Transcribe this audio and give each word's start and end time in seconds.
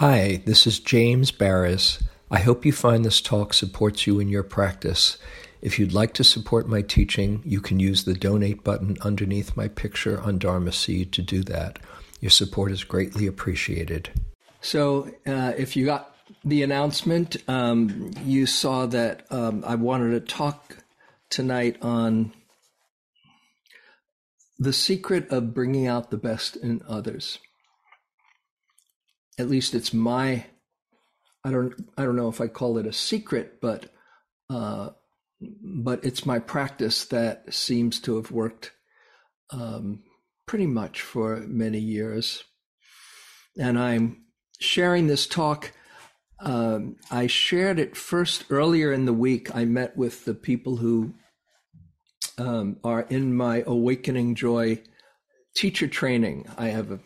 Hi, 0.00 0.40
this 0.46 0.66
is 0.66 0.80
James 0.80 1.30
Baraz. 1.30 2.02
I 2.30 2.38
hope 2.38 2.64
you 2.64 2.72
find 2.72 3.04
this 3.04 3.20
talk 3.20 3.52
supports 3.52 4.06
you 4.06 4.18
in 4.18 4.30
your 4.30 4.42
practice. 4.42 5.18
If 5.60 5.78
you'd 5.78 5.92
like 5.92 6.14
to 6.14 6.24
support 6.24 6.66
my 6.66 6.80
teaching, 6.80 7.42
you 7.44 7.60
can 7.60 7.78
use 7.78 8.04
the 8.04 8.14
donate 8.14 8.64
button 8.64 8.96
underneath 9.02 9.58
my 9.58 9.68
picture 9.68 10.18
on 10.18 10.38
Dharma 10.38 10.72
Seed 10.72 11.12
to 11.12 11.20
do 11.20 11.42
that. 11.42 11.80
Your 12.18 12.30
support 12.30 12.72
is 12.72 12.82
greatly 12.82 13.26
appreciated. 13.26 14.08
So, 14.62 15.10
uh, 15.26 15.52
if 15.58 15.76
you 15.76 15.84
got 15.84 16.16
the 16.46 16.62
announcement, 16.62 17.36
um, 17.46 18.10
you 18.24 18.46
saw 18.46 18.86
that 18.86 19.26
um, 19.30 19.62
I 19.66 19.74
wanted 19.74 20.12
to 20.12 20.34
talk 20.34 20.78
tonight 21.28 21.76
on 21.82 22.32
the 24.58 24.72
secret 24.72 25.28
of 25.30 25.52
bringing 25.52 25.86
out 25.86 26.10
the 26.10 26.16
best 26.16 26.56
in 26.56 26.80
others. 26.88 27.38
At 29.40 29.48
least 29.48 29.74
it's 29.74 29.94
my 29.94 30.44
I 31.42 31.50
don't 31.50 31.72
I 31.96 32.04
don't 32.04 32.16
know 32.16 32.28
if 32.28 32.42
I 32.42 32.46
call 32.46 32.76
it 32.76 32.86
a 32.86 32.92
secret, 32.92 33.58
but 33.62 33.86
uh, 34.50 34.90
but 35.40 36.04
it's 36.04 36.26
my 36.26 36.38
practice 36.38 37.06
that 37.06 37.54
seems 37.54 37.98
to 38.00 38.16
have 38.16 38.30
worked 38.30 38.72
um, 39.50 40.02
pretty 40.46 40.66
much 40.66 41.00
for 41.00 41.36
many 41.46 41.78
years, 41.78 42.44
and 43.58 43.78
I'm 43.78 44.24
sharing 44.60 45.06
this 45.06 45.26
talk. 45.26 45.72
Um, 46.42 46.96
I 47.10 47.26
shared 47.26 47.78
it 47.78 47.96
first 47.96 48.44
earlier 48.50 48.92
in 48.92 49.06
the 49.06 49.14
week. 49.14 49.54
I 49.56 49.64
met 49.64 49.96
with 49.96 50.26
the 50.26 50.34
people 50.34 50.76
who 50.76 51.14
um, 52.36 52.76
are 52.84 53.02
in 53.08 53.34
my 53.34 53.64
Awakening 53.66 54.34
Joy 54.34 54.82
teacher 55.54 55.88
training. 55.88 56.46
I 56.58 56.68
have 56.68 56.90
a 56.90 57.00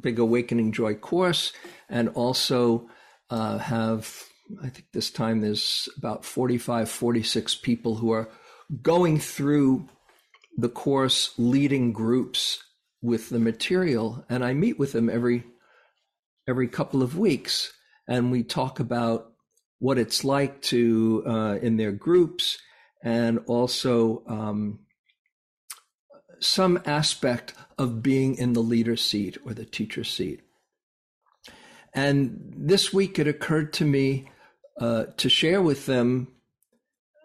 big 0.00 0.18
Awakening 0.18 0.72
Joy 0.72 0.94
course 0.94 1.52
and 1.88 2.08
also 2.10 2.88
uh, 3.30 3.58
have, 3.58 4.24
I 4.62 4.68
think 4.68 4.86
this 4.92 5.10
time 5.10 5.40
there's 5.40 5.88
about 5.96 6.24
45, 6.24 6.88
46 6.88 7.54
people 7.56 7.96
who 7.96 8.10
are 8.10 8.28
going 8.82 9.18
through 9.18 9.88
the 10.56 10.68
course 10.68 11.34
leading 11.36 11.92
groups 11.92 12.62
with 13.02 13.28
the 13.28 13.38
material. 13.38 14.24
And 14.28 14.44
I 14.44 14.54
meet 14.54 14.78
with 14.78 14.92
them 14.92 15.10
every 15.10 15.44
every 16.46 16.68
couple 16.68 17.02
of 17.02 17.16
weeks 17.16 17.72
and 18.06 18.30
we 18.30 18.42
talk 18.42 18.80
about 18.80 19.32
what 19.78 19.98
it's 19.98 20.24
like 20.24 20.60
to 20.62 21.22
uh, 21.26 21.58
in 21.60 21.76
their 21.76 21.92
groups 21.92 22.58
and 23.02 23.40
also 23.46 24.22
um, 24.26 24.80
some 26.40 26.80
aspect 26.86 27.54
of 27.78 28.02
being 28.02 28.36
in 28.36 28.52
the 28.52 28.62
leader 28.62 28.96
seat 28.96 29.38
or 29.44 29.54
the 29.54 29.64
teacher 29.64 30.04
seat. 30.04 30.40
And 31.92 32.52
this 32.56 32.92
week 32.92 33.18
it 33.18 33.28
occurred 33.28 33.72
to 33.74 33.84
me 33.84 34.30
uh, 34.80 35.04
to 35.16 35.28
share 35.28 35.62
with 35.62 35.86
them 35.86 36.28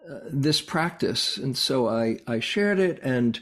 uh, 0.08 0.20
this 0.30 0.60
practice. 0.60 1.36
And 1.36 1.56
so 1.56 1.88
I, 1.88 2.18
I 2.26 2.40
shared 2.40 2.78
it 2.78 3.00
and 3.02 3.40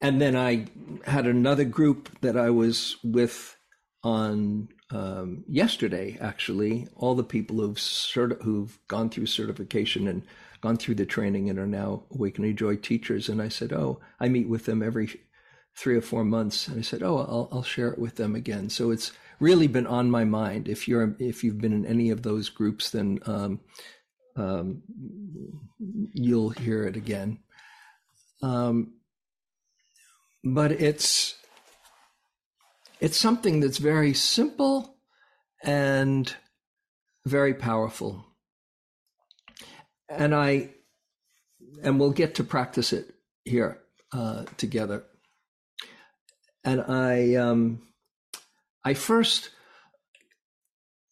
and 0.00 0.20
then 0.20 0.34
I 0.34 0.66
had 1.04 1.28
another 1.28 1.64
group 1.64 2.20
that 2.22 2.36
I 2.36 2.50
was 2.50 2.96
with 3.04 3.56
on 4.02 4.68
um, 4.90 5.44
yesterday, 5.48 6.18
actually, 6.20 6.88
all 6.96 7.14
the 7.14 7.22
people 7.24 7.56
who've 7.56 7.76
cert- 7.76 8.42
who've 8.42 8.78
gone 8.88 9.10
through 9.10 9.26
certification 9.26 10.08
and 10.08 10.24
gone 10.60 10.76
through 10.76 10.96
the 10.96 11.06
training 11.06 11.48
and 11.48 11.58
are 11.58 11.66
now 11.66 12.02
Awakening 12.12 12.56
Joy 12.56 12.76
teachers. 12.76 13.28
And 13.28 13.40
I 13.40 13.48
said, 13.48 13.72
oh, 13.72 14.00
I 14.20 14.28
meet 14.28 14.48
with 14.48 14.66
them 14.66 14.82
every 14.82 15.20
three 15.76 15.96
or 15.96 16.00
four 16.00 16.24
months. 16.24 16.68
And 16.68 16.78
I 16.78 16.82
said, 16.82 17.02
oh, 17.02 17.18
I'll, 17.18 17.48
I'll 17.52 17.62
share 17.62 17.88
it 17.88 17.98
with 17.98 18.16
them 18.16 18.34
again. 18.34 18.70
So 18.70 18.90
it's 18.90 19.12
really 19.40 19.66
been 19.66 19.86
on 19.86 20.10
my 20.10 20.24
mind. 20.24 20.68
If 20.68 20.86
you're 20.86 21.16
if 21.18 21.42
you've 21.42 21.60
been 21.60 21.72
in 21.72 21.86
any 21.86 22.10
of 22.10 22.22
those 22.22 22.48
groups, 22.48 22.90
then 22.90 23.18
um, 23.26 23.60
um, 24.36 24.82
you'll 26.12 26.50
hear 26.50 26.84
it 26.84 26.96
again. 26.96 27.38
Um, 28.42 28.94
but 30.44 30.72
it's 30.72 31.36
it's 33.00 33.16
something 33.16 33.60
that's 33.60 33.78
very 33.78 34.14
simple 34.14 34.96
and 35.64 36.34
very 37.26 37.54
powerful. 37.54 38.24
And 40.08 40.34
I, 40.34 40.70
and 41.82 41.98
we'll 41.98 42.10
get 42.10 42.36
to 42.36 42.44
practice 42.44 42.92
it 42.92 43.14
here 43.44 43.78
uh, 44.12 44.44
together. 44.56 45.04
And 46.64 46.80
I, 46.80 47.34
um, 47.34 47.82
I 48.84 48.94
first 48.94 49.50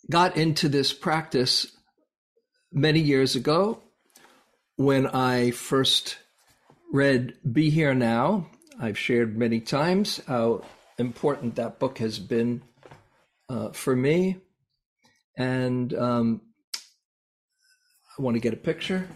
got 0.08 0.36
into 0.36 0.68
this 0.68 0.92
practice 0.92 1.66
many 2.72 3.00
years 3.00 3.34
ago 3.36 3.80
when 4.76 5.06
I 5.06 5.50
first 5.50 6.18
read 6.92 7.34
Be 7.50 7.70
Here 7.70 7.94
Now. 7.94 8.46
I've 8.80 8.98
shared 8.98 9.36
many 9.36 9.60
times 9.60 10.20
how 10.26 10.64
important 10.98 11.56
that 11.56 11.78
book 11.78 11.98
has 11.98 12.18
been 12.18 12.62
uh, 13.48 13.70
for 13.70 13.94
me. 13.94 14.38
And 15.36 15.92
um, 15.94 16.40
I 18.18 18.22
want 18.22 18.36
to 18.36 18.40
get 18.40 18.52
a 18.52 18.56
picture. 18.56 19.08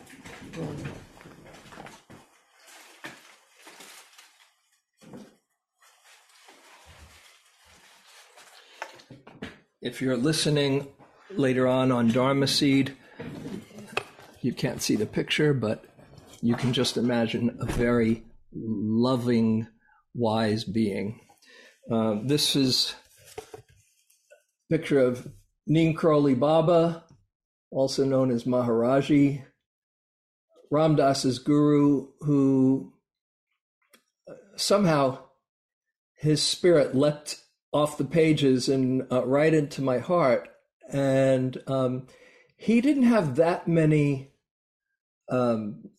If 9.84 10.00
you're 10.00 10.16
listening 10.16 10.88
later 11.30 11.68
on 11.68 11.92
on 11.92 12.08
Dharma 12.08 12.46
Seed, 12.46 12.96
you 14.40 14.54
can't 14.54 14.80
see 14.80 14.96
the 14.96 15.04
picture, 15.04 15.52
but 15.52 15.84
you 16.40 16.54
can 16.54 16.72
just 16.72 16.96
imagine 16.96 17.54
a 17.60 17.66
very 17.66 18.24
loving, 18.54 19.66
wise 20.14 20.64
being. 20.64 21.20
Uh, 21.92 22.14
this 22.24 22.56
is 22.56 22.94
a 23.46 23.52
picture 24.70 25.00
of 25.00 25.28
Neem 25.66 25.94
Karoli 25.94 26.38
Baba, 26.40 27.04
also 27.70 28.06
known 28.06 28.30
as 28.30 28.44
Maharaji, 28.44 29.44
Ram 30.70 30.96
Dass's 30.96 31.38
guru, 31.38 32.08
who 32.20 32.90
uh, 34.26 34.32
somehow 34.56 35.18
his 36.16 36.42
spirit 36.42 36.94
leapt 36.94 37.43
off 37.74 37.98
the 37.98 38.04
pages 38.04 38.68
and 38.68 39.06
uh, 39.12 39.26
right 39.26 39.52
into 39.52 39.82
my 39.82 39.98
heart. 39.98 40.48
And 40.90 41.60
um, 41.66 42.06
he 42.56 42.80
didn't 42.80 43.02
have 43.04 43.36
that 43.36 43.68
many 43.68 44.30
um, 45.28 45.90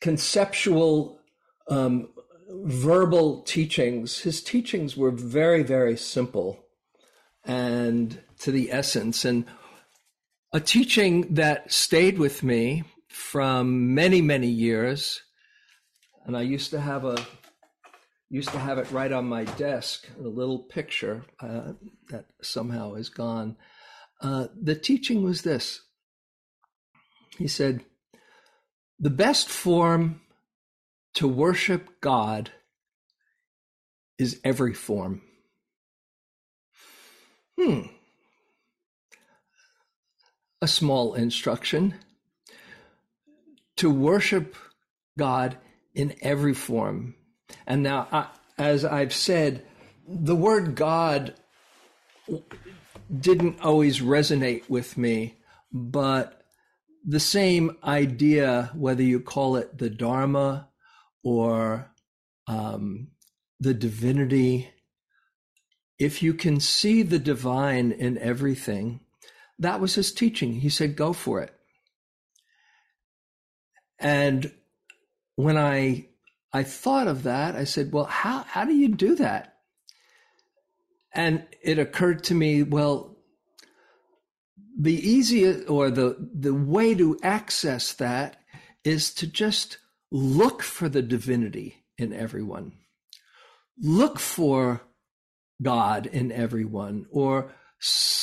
conceptual 0.00 1.18
um, 1.68 2.08
verbal 2.50 3.42
teachings, 3.42 4.20
his 4.20 4.42
teachings 4.42 4.96
were 4.96 5.10
very, 5.10 5.62
very 5.62 5.96
simple 5.96 6.66
and 7.44 8.20
to 8.38 8.52
the 8.52 8.70
essence. 8.70 9.24
And 9.24 9.46
a 10.52 10.60
teaching 10.60 11.34
that 11.34 11.72
stayed 11.72 12.18
with 12.18 12.42
me 12.42 12.84
from 13.08 13.94
many, 13.94 14.20
many 14.20 14.48
years. 14.48 15.22
And 16.26 16.36
I 16.36 16.42
used 16.42 16.70
to 16.70 16.80
have 16.80 17.04
a 17.04 17.16
used 18.34 18.50
to 18.50 18.58
have 18.58 18.78
it 18.78 18.90
right 18.90 19.12
on 19.12 19.24
my 19.26 19.44
desk, 19.44 20.08
a 20.18 20.26
little 20.26 20.58
picture 20.58 21.24
uh, 21.38 21.74
that 22.08 22.24
somehow 22.42 22.94
is 22.94 23.08
gone. 23.08 23.56
Uh, 24.20 24.48
the 24.60 24.74
teaching 24.74 25.22
was 25.22 25.42
this. 25.42 25.82
He 27.38 27.46
said, 27.46 27.84
"The 28.98 29.10
best 29.10 29.48
form 29.48 30.20
to 31.14 31.28
worship 31.28 32.00
God 32.00 32.50
is 34.18 34.40
every 34.42 34.74
form. 34.74 35.22
Hmm. 37.56 37.82
A 40.60 40.66
small 40.66 41.14
instruction. 41.14 41.94
To 43.76 43.90
worship 43.90 44.56
God 45.16 45.56
in 45.94 46.16
every 46.20 46.54
form. 46.54 47.14
And 47.66 47.82
now, 47.82 48.08
I, 48.12 48.26
as 48.58 48.84
I've 48.84 49.12
said, 49.12 49.64
the 50.06 50.36
word 50.36 50.74
God 50.74 51.34
didn't 53.20 53.60
always 53.60 54.00
resonate 54.00 54.68
with 54.68 54.96
me, 54.96 55.36
but 55.72 56.42
the 57.04 57.20
same 57.20 57.76
idea, 57.84 58.70
whether 58.74 59.02
you 59.02 59.20
call 59.20 59.56
it 59.56 59.78
the 59.78 59.90
Dharma 59.90 60.68
or 61.22 61.90
um, 62.46 63.08
the 63.60 63.74
divinity, 63.74 64.70
if 65.98 66.22
you 66.22 66.34
can 66.34 66.60
see 66.60 67.02
the 67.02 67.18
divine 67.18 67.92
in 67.92 68.18
everything, 68.18 69.00
that 69.58 69.80
was 69.80 69.94
his 69.94 70.12
teaching. 70.12 70.54
He 70.54 70.68
said, 70.68 70.96
go 70.96 71.12
for 71.12 71.40
it. 71.40 71.54
And 73.98 74.52
when 75.36 75.56
I 75.56 76.08
I 76.54 76.62
thought 76.62 77.08
of 77.08 77.24
that, 77.24 77.54
I 77.54 77.64
said, 77.64 77.92
well, 77.92 78.04
how, 78.04 78.44
how 78.44 78.64
do 78.64 78.72
you 78.72 78.88
do 78.88 79.16
that? 79.16 79.54
and 81.14 81.46
it 81.62 81.78
occurred 81.78 82.24
to 82.24 82.34
me, 82.34 82.62
well, 82.64 83.16
the 84.76 84.94
easiest 84.94 85.70
or 85.70 85.90
the 85.90 86.16
the 86.34 86.52
way 86.52 86.94
to 86.96 87.16
access 87.22 87.92
that 87.94 88.36
is 88.82 89.14
to 89.14 89.26
just 89.26 89.78
look 90.10 90.62
for 90.62 90.88
the 90.88 91.02
divinity 91.02 91.84
in 91.96 92.12
everyone. 92.12 92.72
Look 93.78 94.18
for 94.18 94.82
God 95.62 96.06
in 96.06 96.32
everyone, 96.32 97.06
or 97.10 97.52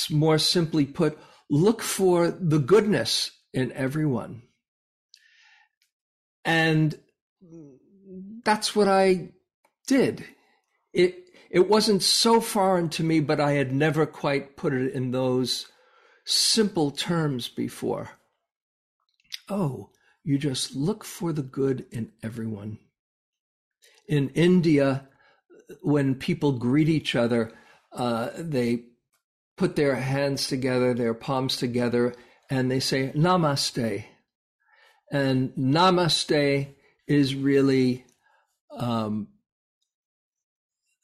more 0.10 0.38
simply 0.38 0.86
put, 0.86 1.18
look 1.50 1.82
for 1.82 2.30
the 2.30 2.60
goodness 2.60 3.32
in 3.54 3.72
everyone. 3.72 4.44
And 6.44 7.00
that's 8.44 8.76
what 8.76 8.88
I 8.88 9.30
did. 9.88 10.26
It 10.94 11.18
it 11.50 11.68
wasn't 11.70 12.02
so 12.02 12.40
foreign 12.40 12.90
to 12.90 13.04
me, 13.04 13.20
but 13.20 13.40
I 13.40 13.54
had 13.54 13.74
never 13.74 14.06
quite 14.06 14.56
put 14.56 14.74
it 14.74 14.94
in 14.94 15.12
those 15.12 15.68
simple 16.24 16.92
terms 16.92 17.50
before. 17.50 18.12
Oh, 19.50 19.90
you 20.24 20.38
just 20.38 20.76
look 20.76 21.04
for 21.04 21.34
the 21.34 21.42
good 21.42 21.86
in 21.92 22.12
everyone. 22.24 22.80
In 24.08 24.30
India, 24.30 25.10
when 25.82 26.16
people 26.16 26.54
greet 26.54 26.88
each 26.88 27.16
other, 27.16 27.52
uh, 27.92 28.30
they 28.38 28.86
put 29.58 29.76
their 29.76 29.96
hands 29.96 30.48
together, 30.48 30.94
their 30.94 31.14
palms 31.14 31.58
together, 31.58 32.14
and 32.50 32.72
they 32.72 32.80
say 32.80 33.12
namaste. 33.14 34.06
And 35.12 35.52
namaste 35.56 36.74
is 37.08 37.36
really 37.36 38.06
um, 38.78 39.28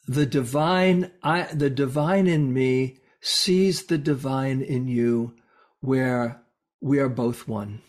the 0.08 0.26
divine. 0.26 1.12
I, 1.24 1.44
the 1.54 1.70
divine 1.70 2.28
in 2.28 2.54
me 2.54 2.98
sees 3.22 3.86
the 3.86 3.98
divine 3.98 4.62
in 4.62 4.88
you, 4.88 5.36
where 5.82 6.42
we 6.82 7.00
are 7.00 7.10
both 7.10 7.48
one. 7.48 7.82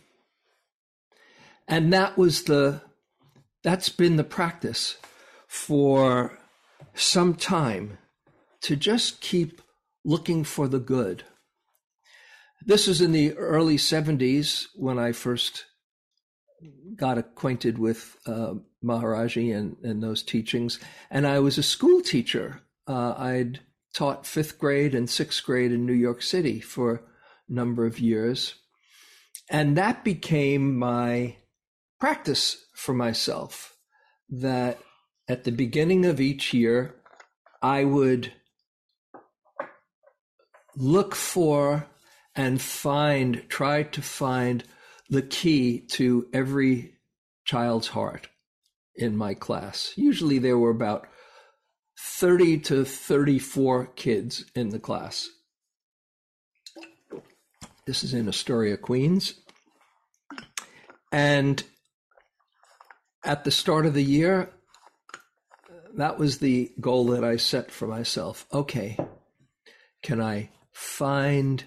And 1.66 1.92
that 1.92 2.16
was 2.16 2.44
the, 2.44 2.80
that's 3.62 3.90
been 3.90 4.16
the 4.16 4.24
practice 4.24 4.96
for 5.46 6.38
some 6.94 7.34
time 7.34 7.98
to 8.62 8.74
just 8.74 9.20
keep 9.20 9.60
looking 10.04 10.44
for 10.44 10.68
the 10.68 10.78
good. 10.78 11.24
This 12.64 12.86
was 12.86 13.00
in 13.00 13.12
the 13.12 13.34
early 13.34 13.76
70s 13.76 14.66
when 14.74 14.98
I 14.98 15.12
first 15.12 15.66
got 16.96 17.18
acquainted 17.18 17.78
with 17.78 18.16
uh, 18.26 18.54
Maharaji 18.82 19.56
and, 19.56 19.76
and 19.82 20.02
those 20.02 20.22
teachings. 20.22 20.78
And 21.10 21.26
I 21.26 21.38
was 21.38 21.58
a 21.58 21.62
school 21.62 22.00
teacher. 22.00 22.60
Uh, 22.86 23.14
I'd 23.16 23.60
taught 23.94 24.26
fifth 24.26 24.58
grade 24.58 24.94
and 24.94 25.08
sixth 25.08 25.44
grade 25.44 25.72
in 25.72 25.86
New 25.86 25.92
York 25.92 26.22
City 26.22 26.60
for 26.60 26.94
a 26.94 27.00
number 27.48 27.86
of 27.86 27.98
years. 27.98 28.54
And 29.50 29.76
that 29.76 30.04
became 30.04 30.78
my 30.78 31.36
practice 31.98 32.66
for 32.74 32.94
myself 32.94 33.74
that 34.28 34.78
at 35.28 35.44
the 35.44 35.52
beginning 35.52 36.04
of 36.04 36.20
each 36.20 36.52
year, 36.52 36.94
I 37.62 37.84
would 37.84 38.32
look 40.76 41.14
for 41.14 41.86
and 42.34 42.60
find, 42.60 43.42
try 43.48 43.82
to 43.82 44.02
find 44.02 44.64
the 45.08 45.22
key 45.22 45.80
to 45.80 46.28
every 46.32 46.94
child's 47.44 47.88
heart 47.88 48.28
in 48.94 49.16
my 49.16 49.34
class. 49.34 49.92
Usually 49.96 50.38
there 50.38 50.58
were 50.58 50.70
about 50.70 51.06
30 51.98 52.58
to 52.58 52.84
34 52.84 53.86
kids 53.86 54.44
in 54.54 54.68
the 54.68 54.78
class. 54.78 55.28
This 57.86 58.04
is 58.04 58.12
in 58.12 58.28
Astoria, 58.28 58.76
Queens. 58.76 59.34
And 61.10 61.62
at 63.24 63.44
the 63.44 63.50
start 63.50 63.86
of 63.86 63.94
the 63.94 64.04
year, 64.04 64.50
that 65.96 66.18
was 66.18 66.38
the 66.38 66.70
goal 66.80 67.06
that 67.06 67.24
I 67.24 67.36
set 67.36 67.70
for 67.70 67.88
myself. 67.88 68.46
Okay, 68.52 68.98
can 70.02 70.20
I 70.20 70.50
find 70.70 71.64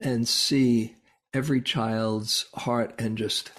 and 0.00 0.26
see 0.26 0.95
every 1.36 1.60
child's 1.60 2.46
heart 2.54 2.94
and 2.98 3.18
just 3.18 3.52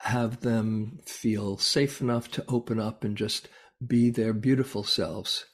have 0.00 0.40
them 0.40 0.98
feel 1.04 1.58
safe 1.58 2.00
enough 2.00 2.30
to 2.30 2.44
open 2.48 2.78
up 2.78 3.02
and 3.02 3.16
just 3.16 3.48
be 3.84 4.10
their 4.10 4.32
beautiful 4.32 4.84
selves? 4.84 5.44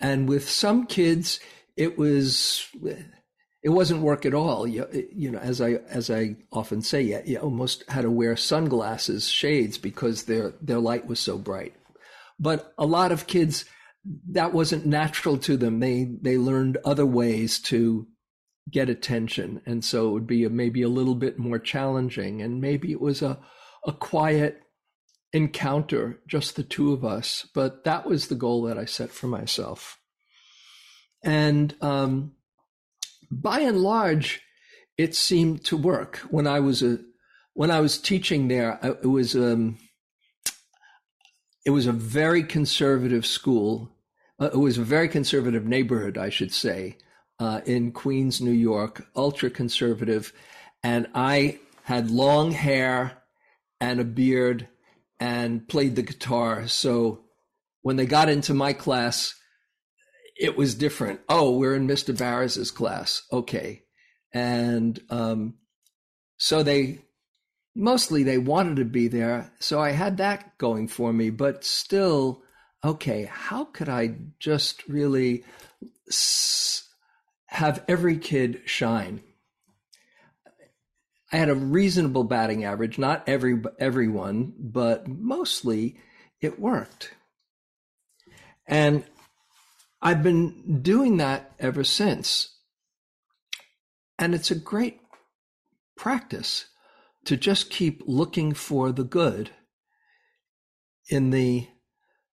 And 0.00 0.28
with 0.28 0.48
some 0.48 0.86
kids, 0.86 1.38
it 1.76 1.98
was 1.98 2.66
it 3.62 3.68
wasn't 3.68 4.02
work 4.02 4.26
at 4.26 4.34
all. 4.34 4.66
You, 4.66 4.88
you 5.14 5.30
know, 5.30 5.38
as 5.38 5.60
I 5.60 5.74
as 5.88 6.10
I 6.10 6.36
often 6.50 6.82
say, 6.82 7.02
you, 7.02 7.22
you 7.24 7.38
almost 7.38 7.88
had 7.88 8.02
to 8.02 8.10
wear 8.10 8.36
sunglasses, 8.36 9.28
shades 9.28 9.78
because 9.78 10.24
their 10.24 10.54
their 10.60 10.80
light 10.80 11.06
was 11.06 11.20
so 11.20 11.38
bright. 11.38 11.74
But 12.40 12.72
a 12.76 12.86
lot 12.86 13.12
of 13.12 13.28
kids, 13.28 13.64
that 14.30 14.52
wasn't 14.52 14.86
natural 14.86 15.38
to 15.38 15.56
them. 15.56 15.78
They 15.78 16.08
they 16.20 16.38
learned 16.38 16.78
other 16.84 17.06
ways 17.06 17.60
to 17.60 18.08
get 18.70 18.88
attention, 18.88 19.60
and 19.66 19.84
so 19.84 20.08
it 20.08 20.12
would 20.12 20.26
be 20.26 20.44
a, 20.44 20.50
maybe 20.50 20.82
a 20.82 20.88
little 20.88 21.14
bit 21.14 21.38
more 21.38 21.58
challenging. 21.58 22.40
And 22.40 22.60
maybe 22.60 22.92
it 22.92 23.00
was 23.00 23.22
a 23.22 23.38
a 23.84 23.92
quiet 23.92 24.60
encounter, 25.32 26.20
just 26.28 26.56
the 26.56 26.62
two 26.62 26.92
of 26.92 27.04
us. 27.04 27.48
But 27.54 27.84
that 27.84 28.06
was 28.06 28.28
the 28.28 28.34
goal 28.34 28.62
that 28.62 28.78
I 28.78 28.84
set 28.84 29.10
for 29.10 29.26
myself. 29.26 29.98
And 31.24 31.74
um, 31.80 32.32
by 33.30 33.60
and 33.60 33.78
large, 33.78 34.40
it 34.98 35.14
seemed 35.14 35.64
to 35.64 35.76
work. 35.76 36.18
When 36.30 36.46
I 36.46 36.60
was 36.60 36.82
a 36.82 36.98
when 37.54 37.70
I 37.70 37.80
was 37.80 37.98
teaching 37.98 38.48
there, 38.48 38.78
it 38.82 39.06
was 39.06 39.34
um, 39.34 39.78
it 41.64 41.70
was 41.70 41.86
a 41.86 41.92
very 41.92 42.42
conservative 42.42 43.26
school. 43.26 43.96
Uh, 44.40 44.50
it 44.52 44.58
was 44.58 44.78
a 44.78 44.82
very 44.82 45.08
conservative 45.08 45.64
neighborhood, 45.64 46.18
I 46.18 46.28
should 46.28 46.52
say, 46.52 46.98
uh, 47.38 47.60
in 47.66 47.92
Queens, 47.92 48.40
New 48.40 48.52
York, 48.52 49.06
ultra 49.16 49.50
conservative, 49.50 50.32
and 50.82 51.08
I 51.14 51.58
had 51.84 52.10
long 52.10 52.52
hair 52.52 53.22
and 53.80 54.00
a 54.00 54.04
beard 54.04 54.68
and 55.18 55.66
played 55.68 55.96
the 55.96 56.02
guitar. 56.02 56.68
So 56.68 57.24
when 57.82 57.96
they 57.96 58.06
got 58.06 58.28
into 58.28 58.54
my 58.54 58.72
class, 58.72 59.34
it 60.38 60.56
was 60.56 60.74
different. 60.74 61.20
Oh, 61.28 61.56
we're 61.56 61.74
in 61.74 61.86
Mr. 61.86 62.16
Baraz's 62.16 62.70
class. 62.70 63.22
Okay. 63.32 63.82
And 64.32 64.98
um, 65.10 65.54
so 66.38 66.62
they 66.62 67.00
mostly 67.74 68.22
they 68.22 68.38
wanted 68.38 68.76
to 68.76 68.84
be 68.84 69.08
there. 69.08 69.52
So 69.60 69.80
I 69.80 69.90
had 69.90 70.16
that 70.18 70.58
going 70.58 70.88
for 70.88 71.12
me, 71.12 71.30
but 71.30 71.64
still, 71.64 72.42
okay, 72.84 73.28
how 73.30 73.64
could 73.64 73.88
I 73.88 74.16
just 74.38 74.86
really 74.88 75.44
s- 76.08 76.81
have 77.52 77.84
every 77.86 78.16
kid 78.16 78.62
shine? 78.64 79.22
I 81.30 81.36
had 81.36 81.48
a 81.48 81.54
reasonable 81.54 82.24
batting 82.24 82.64
average, 82.64 82.98
not 82.98 83.26
every 83.26 83.62
everyone, 83.78 84.54
but 84.58 85.06
mostly 85.06 85.98
it 86.40 86.58
worked. 86.58 87.14
And 88.66 89.04
I've 90.00 90.22
been 90.22 90.80
doing 90.82 91.18
that 91.18 91.52
ever 91.58 91.84
since. 91.84 92.56
And 94.18 94.34
it's 94.34 94.50
a 94.50 94.56
great 94.56 95.00
practice 95.96 96.66
to 97.26 97.36
just 97.36 97.70
keep 97.70 98.02
looking 98.06 98.52
for 98.54 98.92
the 98.92 99.04
good 99.04 99.50
in 101.08 101.30
the 101.30 101.68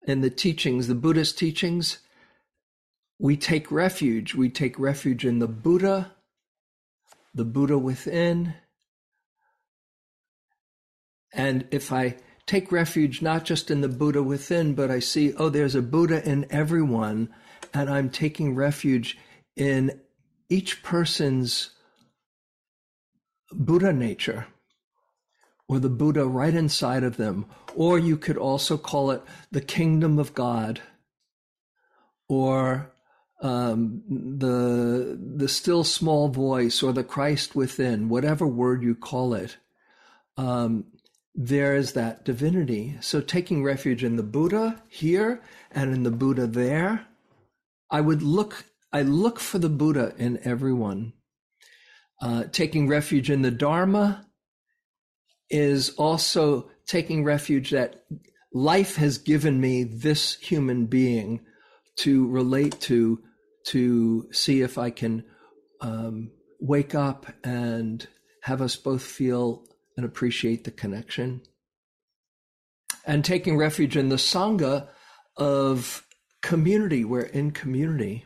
in 0.07 0.21
the 0.21 0.31
teachings, 0.31 0.87
the 0.87 0.95
Buddhist 0.95 1.39
teachings, 1.39 1.99
we 3.25 3.39
take 3.39 3.73
refuge. 3.73 4.35
We 4.35 4.51
take 4.51 4.79
refuge 4.79 5.25
in 5.25 5.39
the 5.39 5.49
Buddha, 5.49 6.13
the 7.35 7.47
Buddha 7.47 7.79
within. 7.79 8.53
And 11.33 11.67
if 11.71 11.91
I 11.91 12.17
take 12.45 12.71
refuge 12.71 13.23
not 13.23 13.47
just 13.47 13.71
in 13.71 13.81
the 13.81 13.89
Buddha 13.89 14.23
within, 14.23 14.75
but 14.75 14.91
I 14.91 14.99
see, 14.99 15.33
oh, 15.39 15.49
there's 15.49 15.75
a 15.75 15.81
Buddha 15.81 16.23
in 16.23 16.47
everyone, 16.51 17.31
and 17.73 17.89
I'm 17.89 18.11
taking 18.11 18.55
refuge 18.55 19.17
in 19.57 20.03
each 20.51 20.83
person's 20.83 21.71
Buddha 23.51 23.95
nature 23.95 24.49
or 25.67 25.79
the 25.79 25.89
Buddha 25.89 26.27
right 26.27 26.55
inside 26.55 27.03
of 27.03 27.17
them. 27.17 27.47
Or 27.75 27.99
you 27.99 28.19
could 28.19 28.37
also 28.37 28.77
call 28.77 29.11
it 29.11 29.23
the 29.51 29.63
kingdom 29.63 30.19
of 30.19 30.35
God 30.35 30.83
or 32.29 32.91
um, 33.45 34.03
the, 34.09 35.19
the 35.37 35.49
still 35.49 35.85
small 35.85 36.29
voice 36.29 36.83
or 36.83 36.93
the 36.93 37.05
Christ 37.05 37.55
within, 37.55 38.09
whatever 38.09 38.47
word 38.47 38.83
you 38.83 38.95
call 38.95 39.35
it. 39.35 39.59
Um, 40.37 40.87
there 41.35 41.77
is 41.77 41.93
that 41.93 42.25
divinity. 42.25 42.97
So 43.01 43.21
taking 43.21 43.63
refuge 43.63 44.03
in 44.03 44.17
the 44.17 44.23
Buddha 44.23 44.83
here 44.89 45.43
and 45.71 45.93
in 45.93 46.03
the 46.03 46.11
Buddha 46.11 46.47
there 46.47 47.07
I 47.95 48.01
would 48.01 48.23
look, 48.23 48.65
I 48.93 49.03
look 49.03 49.39
for 49.39 49.59
the 49.61 49.69
Buddha 49.69 50.15
in 50.19 50.41
everyone. 50.43 51.13
Uh, 52.21 52.45
taking 52.51 52.89
refuge 52.89 53.31
in 53.31 53.43
the 53.43 53.53
Dharma 53.53 54.27
is 55.49 55.91
also 55.91 56.71
taking 56.87 57.23
refuge 57.23 57.71
that 57.71 58.05
life 58.53 58.97
has 58.97 59.19
given 59.19 59.61
me 59.61 59.85
this 59.85 60.35
human 60.37 60.87
being 60.87 61.41
to 61.99 62.27
relate 62.29 62.81
to, 62.81 63.21
to 63.67 64.29
see 64.33 64.61
if 64.61 64.79
I 64.79 64.91
can 64.91 65.25
um, 65.81 66.31
wake 66.61 66.95
up 66.95 67.27
and 67.43 68.07
have 68.43 68.61
us 68.61 68.77
both 68.77 69.03
feel 69.03 69.65
and 69.97 70.05
appreciate 70.05 70.65
the 70.65 70.71
connection. 70.71 71.43
And 73.07 73.25
taking 73.25 73.57
refuge 73.57 73.97
in 73.97 74.09
the 74.09 74.17
Sangha 74.17 74.89
of 75.37 76.07
community, 76.43 77.05
we're 77.05 77.21
in 77.23 77.51
community. 77.51 78.25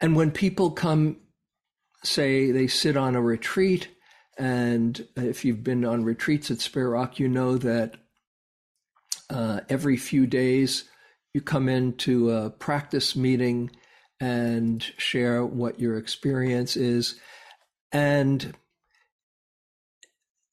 And 0.00 0.16
when 0.16 0.30
people 0.30 0.70
come, 0.70 1.18
say 2.02 2.50
they 2.50 2.66
sit 2.66 2.96
on 2.96 3.14
a 3.14 3.22
retreat, 3.22 3.88
and 4.36 5.06
if 5.16 5.44
you've 5.44 5.62
been 5.62 5.84
on 5.84 6.04
retreats 6.04 6.50
at 6.50 6.60
Spirit 6.60 6.90
Rock, 6.90 7.18
you 7.18 7.28
know 7.28 7.56
that 7.58 7.94
uh, 9.30 9.60
every 9.68 9.96
few 9.96 10.26
days 10.26 10.84
you 11.34 11.40
come 11.40 11.68
into 11.68 12.30
a 12.30 12.48
practice 12.48 13.16
meeting 13.16 13.70
and 14.20 14.82
share 14.96 15.44
what 15.44 15.80
your 15.80 15.98
experience 15.98 16.76
is. 16.76 17.20
And 17.92 18.54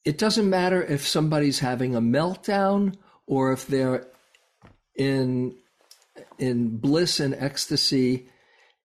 it 0.03 0.17
doesn't 0.17 0.49
matter 0.49 0.81
if 0.83 1.07
somebody's 1.07 1.59
having 1.59 1.95
a 1.95 2.01
meltdown 2.01 2.95
or 3.27 3.53
if 3.53 3.67
they're 3.67 4.07
in 4.95 5.55
in 6.37 6.77
bliss 6.77 7.19
and 7.19 7.33
ecstasy 7.33 8.27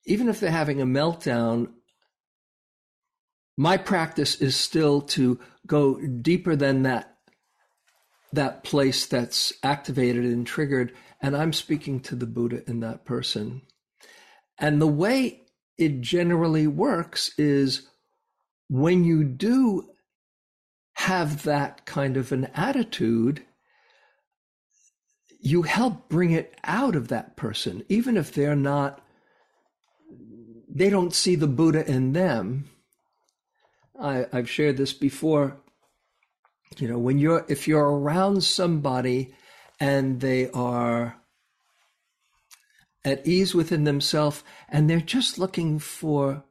even 0.07 0.29
if 0.29 0.39
they're 0.39 0.51
having 0.51 0.81
a 0.81 0.87
meltdown 0.87 1.69
my 3.57 3.77
practice 3.77 4.41
is 4.41 4.55
still 4.55 5.01
to 5.01 5.39
go 5.67 5.99
deeper 5.99 6.55
than 6.55 6.83
that 6.83 7.17
that 8.33 8.63
place 8.63 9.07
that's 9.07 9.53
activated 9.65 10.25
and 10.25 10.47
triggered 10.47 10.93
and 11.21 11.37
i'm 11.37 11.53
speaking 11.53 12.01
to 12.01 12.15
the 12.15 12.27
buddha 12.27 12.63
in 12.69 12.81
that 12.81 13.05
person 13.05 13.63
and 14.59 14.81
the 14.81 14.87
way 14.87 15.43
it 15.79 16.01
generally 16.01 16.67
works 16.67 17.33
is 17.39 17.89
when 18.69 19.05
you 19.05 19.25
do 19.25 19.89
have 20.95 21.43
that 21.43 21.85
kind 21.85 22.17
of 22.17 22.33
an 22.33 22.47
attitude, 22.55 23.45
you 25.41 25.63
help 25.63 26.09
bring 26.09 26.31
it 26.31 26.55
out 26.65 26.97
of 26.97 27.09
that 27.09 27.37
person, 27.37 27.85
even 27.89 28.17
if 28.17 28.33
they're 28.33 28.57
not, 28.57 29.03
they 30.69 30.89
don't 30.89 31.15
see 31.15 31.37
the 31.37 31.47
Buddha 31.47 31.87
in 31.87 32.13
them. 32.13 32.69
I, 34.01 34.27
I've 34.33 34.51
shared 34.51 34.79
this 34.79 34.93
before. 34.93 35.59
You 36.79 36.89
know, 36.89 36.99
when 36.99 37.19
you're, 37.19 37.45
if 37.49 37.69
you're 37.69 37.89
around 37.89 38.43
somebody 38.43 39.35
and 39.79 40.21
they 40.21 40.51
are 40.51 41.17
at 43.05 43.27
ease 43.27 43.55
within 43.55 43.85
themselves 43.85 44.43
and 44.69 44.91
they're 44.91 45.01
just 45.01 45.39
looking 45.39 45.79
for 45.79 46.45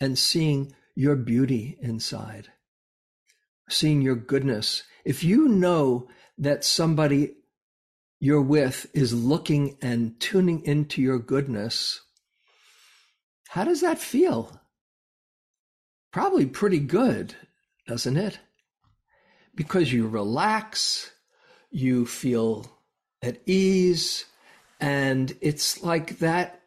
and 0.00 0.18
seeing 0.18 0.74
your 0.94 1.16
beauty 1.16 1.78
inside, 1.80 2.48
seeing 3.68 4.02
your 4.02 4.16
goodness. 4.16 4.82
If 5.04 5.24
you 5.24 5.48
know 5.48 6.08
that 6.38 6.64
somebody 6.64 7.34
you're 8.20 8.42
with 8.42 8.86
is 8.94 9.14
looking 9.14 9.76
and 9.80 10.18
tuning 10.20 10.64
into 10.64 11.00
your 11.00 11.18
goodness, 11.18 12.00
how 13.48 13.64
does 13.64 13.80
that 13.80 13.98
feel? 13.98 14.60
Probably 16.12 16.46
pretty 16.46 16.78
good, 16.78 17.34
doesn't 17.86 18.16
it? 18.16 18.38
Because 19.54 19.92
you 19.92 20.08
relax, 20.08 21.10
you 21.72 22.06
feel 22.06 22.66
at 23.22 23.40
ease, 23.46 24.24
and 24.80 25.36
it's 25.40 25.82
like 25.82 26.18
that 26.18 26.60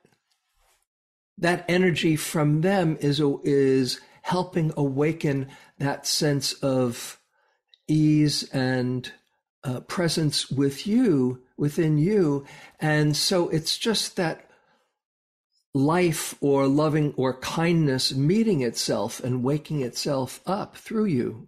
that 1.38 1.66
energy 1.68 2.16
from 2.16 2.62
them 2.62 2.98
is 3.00 3.22
is 3.44 4.00
helping 4.22 4.72
awaken 4.76 5.48
that 5.78 6.08
sense 6.08 6.54
of 6.54 7.20
ease 7.88 8.50
and 8.50 9.12
uh, 9.64 9.82
presence 9.82 10.50
with 10.50 10.88
you 10.88 11.42
within 11.58 11.98
you. 11.98 12.46
And 12.80 13.16
so 13.16 13.50
it's 13.50 13.78
just 13.78 14.16
that 14.16 14.50
life 15.74 16.36
or 16.40 16.68
loving 16.68 17.14
or 17.18 17.40
kindness 17.40 18.14
meeting 18.16 18.62
itself 18.62 19.20
and 19.20 19.44
waking 19.44 19.82
itself 19.82 20.40
up 20.46 20.78
through 20.78 21.06
you 21.06 21.48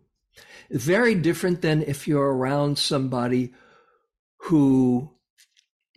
very 0.70 1.16
different 1.16 1.62
than 1.62 1.82
if 1.84 2.08
you're 2.08 2.34
around 2.34 2.78
somebody 2.78 3.54
who 4.42 5.12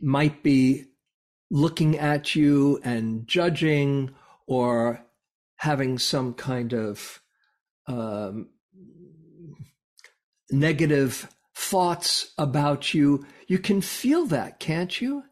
might 0.01 0.43
be 0.43 0.85
looking 1.51 1.99
at 1.99 2.35
you 2.35 2.81
and 2.85 3.27
judging 3.27 4.15
or 4.47 5.05
having 5.57 5.99
some 5.99 6.33
kind 6.35 6.73
of 6.73 7.21
um, 7.87 8.49
negative 10.51 11.29
thoughts 11.55 12.33
about 12.39 12.95
you, 12.95 13.27
you 13.47 13.59
can 13.59 13.81
feel 13.81 14.27
that, 14.27 14.59
can't 14.59 15.01
you? 15.01 15.25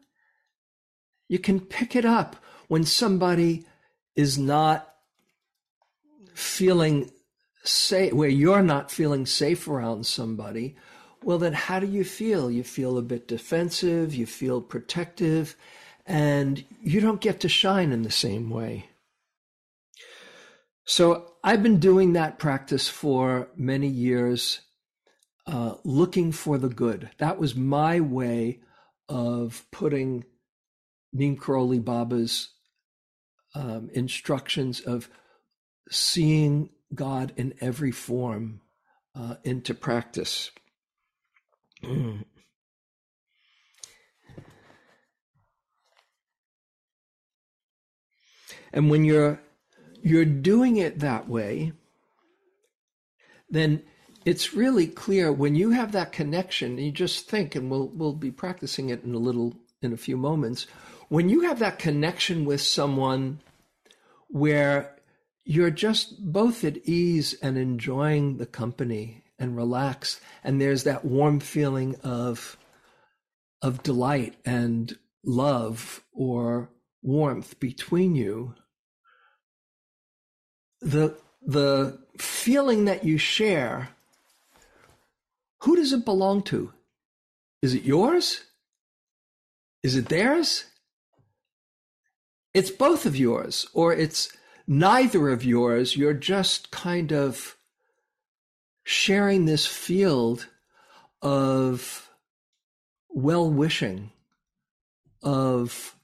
You 1.27 1.39
can 1.39 1.59
pick 1.59 1.95
it 1.95 2.05
up 2.05 2.35
when 2.67 2.83
somebody 2.83 3.65
is 4.15 4.37
not 4.37 4.93
feeling 6.33 7.09
safe, 7.63 8.13
where 8.13 8.29
you're 8.29 8.63
not 8.63 8.91
feeling 8.91 9.25
safe 9.25 9.67
around 9.67 10.05
somebody, 10.05 10.75
well, 11.23 11.37
then 11.37 11.53
how 11.53 11.79
do 11.79 11.87
you 11.87 12.03
feel? 12.03 12.49
You 12.49 12.63
feel 12.63 12.97
a 12.97 13.01
bit 13.01 13.27
defensive, 13.27 14.15
you 14.15 14.25
feel 14.25 14.61
protective, 14.61 15.55
and 16.05 16.63
you 16.81 17.01
don't 17.01 17.21
get 17.21 17.41
to 17.41 17.49
shine 17.49 17.91
in 17.91 18.03
the 18.03 18.11
same 18.11 18.49
way. 18.49 18.87
So 20.85 21.33
I've 21.43 21.61
been 21.61 21.79
doing 21.79 22.13
that 22.13 22.39
practice 22.39 22.87
for 22.87 23.49
many 23.55 23.87
years, 23.87 24.61
uh, 25.45 25.75
looking 25.83 26.31
for 26.31 26.57
the 26.57 26.69
good. 26.69 27.11
That 27.19 27.37
was 27.37 27.55
my 27.55 27.99
way 27.99 28.61
of 29.07 29.65
putting 29.71 30.25
Neem 31.13 31.37
Karoli 31.37 31.83
Baba's 31.83 32.49
um, 33.53 33.89
instructions 33.93 34.79
of 34.79 35.09
seeing 35.89 36.69
God 36.93 37.33
in 37.35 37.53
every 37.61 37.91
form 37.91 38.61
uh, 39.15 39.35
into 39.43 39.73
practice. 39.73 40.51
and 41.83 42.25
when 48.73 49.03
you're 49.03 49.41
you're 50.01 50.25
doing 50.25 50.77
it 50.77 50.99
that 50.99 51.27
way, 51.27 51.73
then 53.49 53.83
it's 54.25 54.53
really 54.53 54.87
clear 54.87 55.31
when 55.31 55.55
you 55.55 55.71
have 55.71 55.91
that 55.91 56.11
connection, 56.11 56.77
you 56.77 56.91
just 56.91 57.29
think, 57.29 57.55
and 57.55 57.69
we'll 57.71 57.87
we'll 57.87 58.13
be 58.13 58.31
practicing 58.31 58.89
it 58.89 59.03
in 59.03 59.13
a 59.13 59.19
little 59.19 59.55
in 59.81 59.93
a 59.93 59.97
few 59.97 60.17
moments. 60.17 60.67
When 61.07 61.29
you 61.29 61.41
have 61.41 61.59
that 61.59 61.79
connection 61.79 62.45
with 62.45 62.61
someone 62.61 63.39
where 64.27 64.98
you're 65.49 65.71
just 65.71 66.23
both 66.31 66.63
at 66.63 66.77
ease 66.87 67.33
and 67.41 67.57
enjoying 67.57 68.37
the 68.37 68.45
company 68.45 69.23
and 69.39 69.57
relax. 69.57 70.21
And 70.43 70.61
there's 70.61 70.83
that 70.83 71.03
warm 71.03 71.39
feeling 71.39 71.95
of, 72.03 72.55
of 73.59 73.81
delight 73.81 74.35
and 74.45 74.95
love 75.25 76.03
or 76.13 76.69
warmth 77.01 77.59
between 77.59 78.13
you. 78.13 78.53
The, 80.81 81.17
the 81.41 81.97
feeling 82.19 82.85
that 82.85 83.03
you 83.03 83.17
share, 83.17 83.89
who 85.63 85.75
does 85.75 85.93
it 85.93 86.05
belong 86.05 86.43
to? 86.43 86.73
Is 87.63 87.73
it 87.73 87.81
yours? 87.81 88.43
Is 89.81 89.95
it 89.95 90.09
theirs? 90.09 90.65
It's 92.53 92.69
both 92.69 93.07
of 93.07 93.15
yours, 93.15 93.67
or 93.73 93.93
it's 93.93 94.31
neither 94.69 95.29
of 95.29 95.43
yours. 95.43 95.97
You're 95.97 96.13
just 96.13 96.71
kind 96.71 97.11
of 97.11 97.57
sharing 98.83 99.43
this 99.43 99.65
field 99.65 100.47
of 101.21 102.09
well 103.09 103.49
wishing, 103.49 104.11
of 105.23 105.95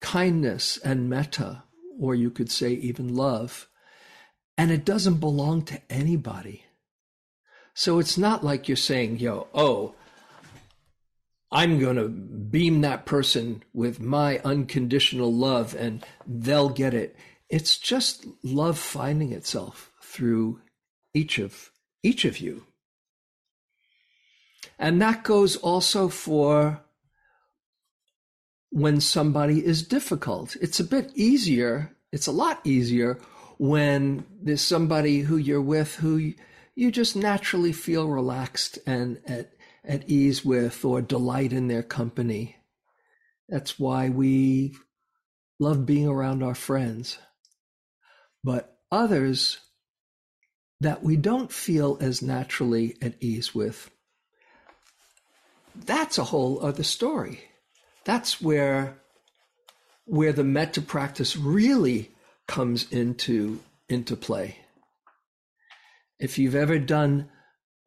kindness 0.00 0.78
and 0.78 1.08
metta, 1.08 1.62
or 2.00 2.14
you 2.14 2.30
could 2.30 2.50
say 2.50 2.72
even 2.72 3.14
love, 3.14 3.68
and 4.56 4.72
it 4.72 4.84
doesn't 4.84 5.20
belong 5.20 5.62
to 5.66 5.80
anybody. 5.90 6.64
So 7.74 7.98
it's 7.98 8.16
not 8.16 8.42
like 8.42 8.68
you're 8.68 8.76
saying, 8.76 9.18
yo, 9.18 9.48
oh, 9.52 9.94
I'm 11.50 11.78
going 11.78 11.96
to 11.96 12.08
beam 12.08 12.80
that 12.80 13.04
person 13.04 13.62
with 13.72 14.00
my 14.00 14.38
unconditional 14.44 15.32
love 15.32 15.74
and 15.74 16.04
they'll 16.26 16.68
get 16.68 16.94
it. 16.94 17.16
It's 17.54 17.78
just 17.78 18.26
love 18.42 18.80
finding 18.80 19.30
itself 19.30 19.92
through 20.02 20.60
each 21.14 21.38
of 21.38 21.70
each 22.02 22.24
of 22.24 22.38
you. 22.38 22.66
And 24.76 25.00
that 25.00 25.22
goes 25.22 25.54
also 25.54 26.08
for 26.08 26.80
when 28.70 29.00
somebody 29.00 29.64
is 29.64 29.86
difficult. 29.86 30.56
It's 30.60 30.80
a 30.80 30.90
bit 30.96 31.12
easier, 31.14 31.96
it's 32.10 32.26
a 32.26 32.32
lot 32.32 32.58
easier 32.64 33.20
when 33.58 34.26
there's 34.42 34.60
somebody 34.60 35.20
who 35.20 35.36
you're 35.36 35.62
with 35.62 35.94
who 35.94 36.32
you 36.74 36.90
just 36.90 37.14
naturally 37.14 37.72
feel 37.72 38.08
relaxed 38.08 38.80
and 38.84 39.20
at, 39.28 39.52
at 39.84 40.10
ease 40.10 40.44
with 40.44 40.84
or 40.84 41.00
delight 41.00 41.52
in 41.52 41.68
their 41.68 41.84
company. 41.84 42.56
That's 43.48 43.78
why 43.78 44.08
we 44.08 44.74
love 45.60 45.86
being 45.86 46.08
around 46.08 46.42
our 46.42 46.56
friends. 46.56 47.18
But 48.44 48.76
others 48.92 49.58
that 50.80 51.02
we 51.02 51.16
don't 51.16 51.50
feel 51.50 51.96
as 52.00 52.20
naturally 52.20 52.96
at 53.00 53.14
ease 53.20 53.54
with, 53.54 53.90
that's 55.74 56.18
a 56.18 56.24
whole 56.24 56.64
other 56.64 56.82
story. 56.82 57.40
That's 58.04 58.40
where 58.40 58.98
where 60.06 60.34
the 60.34 60.44
metta 60.44 60.82
practice 60.82 61.36
really 61.36 62.10
comes 62.46 62.90
into 62.92 63.60
into 63.88 64.14
play. 64.16 64.58
If 66.18 66.38
you've 66.38 66.54
ever 66.54 66.78
done 66.78 67.30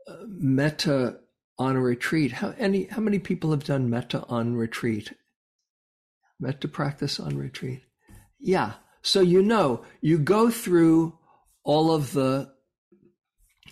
uh, 0.08 0.16
metta 0.26 1.20
on 1.60 1.76
a 1.76 1.82
retreat, 1.82 2.32
how 2.34 2.56
any 2.58 2.86
how 2.86 3.02
many 3.02 3.20
people 3.20 3.52
have 3.52 3.64
done 3.64 3.90
metta 3.90 4.26
on 4.28 4.56
retreat? 4.56 5.14
Metta 6.40 6.68
practice 6.68 7.20
on 7.20 7.38
retreat. 7.38 7.84
Yeah. 8.40 8.74
So 9.02 9.22
you 9.22 9.42
know, 9.42 9.84
you 10.02 10.18
go 10.18 10.50
through 10.50 11.18
all 11.64 11.92
of 11.92 12.14
the 12.14 12.52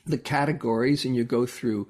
the 0.05 0.17
categories 0.17 1.03
and 1.03 1.15
you 1.15 1.23
go 1.23 1.45
through 1.45 1.87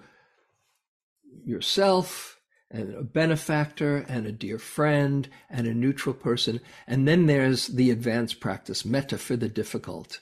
yourself 1.44 2.40
and 2.72 2.94
a 2.96 3.04
benefactor 3.04 4.06
and 4.08 4.26
a 4.26 4.32
dear 4.32 4.58
friend 4.58 5.30
and 5.50 5.68
a 5.68 5.74
neutral 5.74 6.16
person. 6.16 6.60
And 6.88 7.08
then 7.08 7.26
there's 7.26 7.68
the 7.68 7.92
advanced 7.92 8.40
practice, 8.40 8.86
metta 8.86 9.18
for 9.18 9.36
the 9.36 9.50
difficult. 9.50 10.20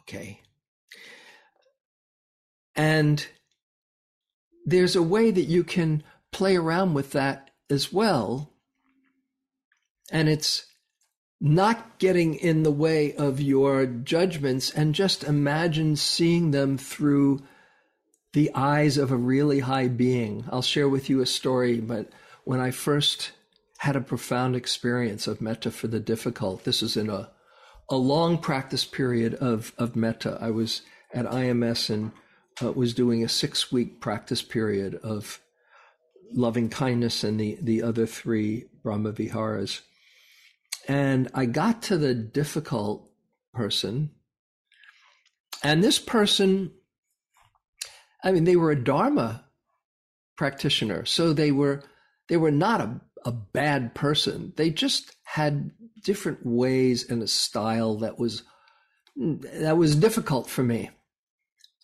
Okay. 0.00 0.40
And 2.74 3.26
there's 4.64 4.96
a 4.96 5.02
way 5.02 5.30
that 5.30 5.42
you 5.42 5.64
can 5.64 6.02
play 6.32 6.56
around 6.56 6.94
with 6.94 7.12
that 7.12 7.50
as 7.68 7.92
well. 7.92 8.52
And 10.10 10.28
it's 10.28 10.64
not 11.40 11.98
getting 11.98 12.34
in 12.34 12.62
the 12.62 12.70
way 12.70 13.14
of 13.14 13.40
your 13.40 13.86
judgments 13.86 14.70
and 14.70 14.94
just 14.94 15.22
imagine 15.22 15.94
seeing 15.94 16.50
them 16.50 16.76
through 16.76 17.40
the 18.32 18.50
eyes 18.54 18.98
of 18.98 19.10
a 19.10 19.16
really 19.16 19.60
high 19.60 19.88
being. 19.88 20.44
I'll 20.50 20.62
share 20.62 20.88
with 20.88 21.08
you 21.08 21.20
a 21.20 21.26
story, 21.26 21.80
but 21.80 22.10
when 22.44 22.60
I 22.60 22.70
first 22.70 23.32
had 23.78 23.94
a 23.94 24.00
profound 24.00 24.56
experience 24.56 25.26
of 25.26 25.40
metta 25.40 25.70
for 25.70 25.86
the 25.86 26.00
difficult, 26.00 26.64
this 26.64 26.82
was 26.82 26.96
in 26.96 27.08
a, 27.08 27.30
a 27.88 27.96
long 27.96 28.38
practice 28.38 28.84
period 28.84 29.34
of, 29.34 29.72
of 29.78 29.94
metta. 29.94 30.36
I 30.40 30.50
was 30.50 30.82
at 31.14 31.26
IMS 31.26 31.88
and 31.88 32.12
uh, 32.62 32.72
was 32.72 32.94
doing 32.94 33.22
a 33.22 33.28
six 33.28 33.70
week 33.70 34.00
practice 34.00 34.42
period 34.42 34.96
of 34.96 35.40
loving 36.32 36.68
kindness 36.68 37.24
and 37.24 37.38
the, 37.38 37.56
the 37.62 37.82
other 37.82 38.06
three 38.06 38.66
Brahma 38.82 39.12
Viharas. 39.12 39.82
And 40.88 41.28
I 41.34 41.44
got 41.44 41.82
to 41.82 41.98
the 41.98 42.14
difficult 42.14 43.10
person, 43.52 44.10
and 45.62 45.84
this 45.84 45.98
person, 45.98 46.72
I 48.24 48.32
mean, 48.32 48.44
they 48.44 48.56
were 48.56 48.70
a 48.70 48.82
Dharma 48.82 49.44
practitioner, 50.36 51.04
so 51.04 51.32
they 51.32 51.52
were 51.52 51.82
they 52.28 52.38
were 52.38 52.50
not 52.50 52.80
a, 52.80 53.00
a 53.26 53.32
bad 53.32 53.94
person. 53.94 54.54
They 54.56 54.70
just 54.70 55.14
had 55.24 55.72
different 56.04 56.46
ways 56.46 57.08
and 57.10 57.22
a 57.22 57.28
style 57.28 57.96
that 57.96 58.18
was 58.18 58.44
that 59.16 59.76
was 59.76 59.96
difficult 59.96 60.48
for 60.48 60.62
me. 60.62 60.90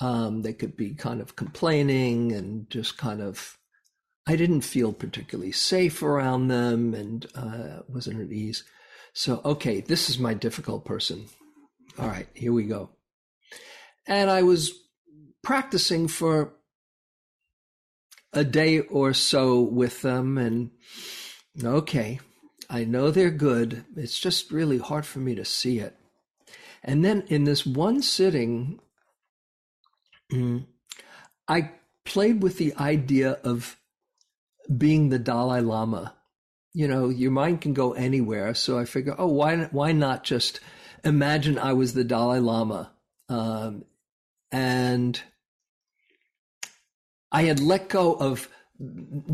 Um, 0.01 0.43
they 0.43 0.53
could 0.53 0.77
be 0.77 0.95
kind 0.95 1.21
of 1.21 1.37
complaining 1.37 2.33
and 2.33 2.69
just 2.71 2.97
kind 2.97 3.21
of, 3.21 3.59
I 4.27 4.37
didn't 4.37 4.62
feel 4.62 4.93
particularly 4.93 5.53
safe 5.53 6.03
around 6.03 6.49
them 6.49 6.95
and 6.95 7.27
uh, 7.35 7.83
wasn't 7.88 8.21
at 8.21 8.33
ease. 8.33 8.64
So, 9.14 9.40
okay, 9.44 9.81
this 9.81 10.11
is 10.11 10.18
my 10.18 10.35
difficult 10.35 10.85
person. 10.85 11.27
All 11.98 12.07
right, 12.09 12.27
here 12.35 12.53
we 12.53 12.64
go. 12.64 12.90
And 14.07 14.31
I 14.31 14.42
was 14.42 14.72
practicing 15.42 16.09
for 16.09 16.53
a 18.33 18.44
day 18.44 18.81
or 18.81 19.14
so 19.14 19.61
with 19.61 20.03
them 20.03 20.37
and 20.37 20.70
okay, 21.62 22.20
I 22.68 22.85
know 22.85 23.11
they're 23.11 23.31
good. 23.31 23.85
It's 23.96 24.18
just 24.18 24.50
really 24.50 24.79
hard 24.79 25.07
for 25.07 25.20
me 25.20 25.35
to 25.37 25.44
see 25.44 25.79
it. 25.79 25.96
And 26.83 27.05
then 27.05 27.22
in 27.29 27.44
this 27.44 27.64
one 27.64 28.03
sitting, 28.03 28.81
Mm. 30.33 30.66
I 31.48 31.70
played 32.05 32.42
with 32.42 32.59
the 32.59 32.74
idea 32.77 33.38
of 33.44 33.79
being 34.77 35.09
the 35.09 35.18
Dalai 35.18 35.61
Lama. 35.61 36.14
You 36.75 36.89
know, 36.89 37.09
your 37.09 37.31
mind 37.31 37.61
can 37.61 37.73
go 37.73 37.93
anywhere. 37.93 38.53
So 38.55 38.79
I 38.79 38.85
figure, 38.85 39.15
oh, 39.17 39.29
why 39.29 39.69
why 39.71 39.93
not 39.93 40.25
just 40.25 40.61
imagine 41.05 41.59
I 41.59 41.73
was 41.73 41.95
the 41.95 42.05
Dalai 42.05 42.41
Lama, 42.41 42.93
um, 43.29 43.85
and 44.51 45.23
I 47.31 47.43
had 47.43 47.61
let 47.61 47.89
go 47.89 48.15
of 48.15 48.49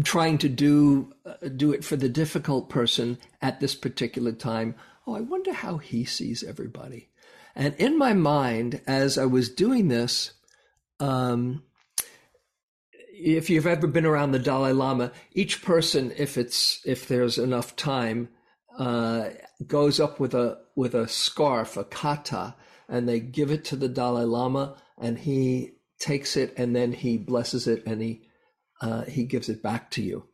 trying 0.05 0.39
to 0.39 0.49
do 0.49 1.15
uh, 1.25 1.49
do 1.49 1.73
it 1.73 1.85
for 1.85 1.97
the 1.97 2.09
difficult 2.09 2.69
person 2.69 3.19
at 3.41 3.61
this 3.61 3.75
particular 3.75 4.33
time. 4.33 4.75
Oh, 5.07 5.15
I 5.15 5.21
wonder 5.21 5.53
how 5.53 5.79
he 5.79 6.05
sees 6.05 6.45
everybody. 6.45 7.09
And 7.55 7.75
in 7.77 7.99
my 7.99 8.13
mind, 8.13 8.81
as 8.87 9.19
I 9.19 9.27
was 9.27 9.49
doing 9.49 9.89
this, 9.89 10.33
um, 10.99 11.63
if 13.21 13.51
you've 13.51 13.67
ever 13.67 13.87
been 13.87 14.07
around 14.07 14.33
the 14.33 14.39
Dalai 14.39 14.73
Lama, 14.73 15.13
each 15.33 15.63
person, 15.63 16.13
if 16.17 16.37
it's 16.39 16.81
if 16.85 17.09
there's 17.09 17.39
enough 17.39 17.77
time, 17.77 18.29
uh, 18.79 19.31
goes 19.67 20.01
up 20.01 20.19
with 20.21 20.35
a 20.35 20.59
with 20.75 20.95
a 20.95 21.09
scarf, 21.09 21.77
a 21.77 21.85
kata, 21.85 22.55
and 22.89 23.09
they 23.09 23.21
give 23.21 23.51
it 23.51 23.65
to 23.67 23.77
the 23.77 23.89
Dalai 23.89 24.25
Lama, 24.25 24.77
and 24.99 25.19
he 25.19 25.73
takes 25.99 26.37
it 26.37 26.55
and 26.57 26.75
then 26.75 26.93
he 26.93 27.19
blesses 27.19 27.67
it 27.67 27.85
and 27.87 28.01
he 28.01 28.23
uh, 28.81 29.05
he 29.05 29.25
gives 29.25 29.49
it 29.49 29.63
back 29.63 29.91
to 29.91 30.03
you. 30.03 30.25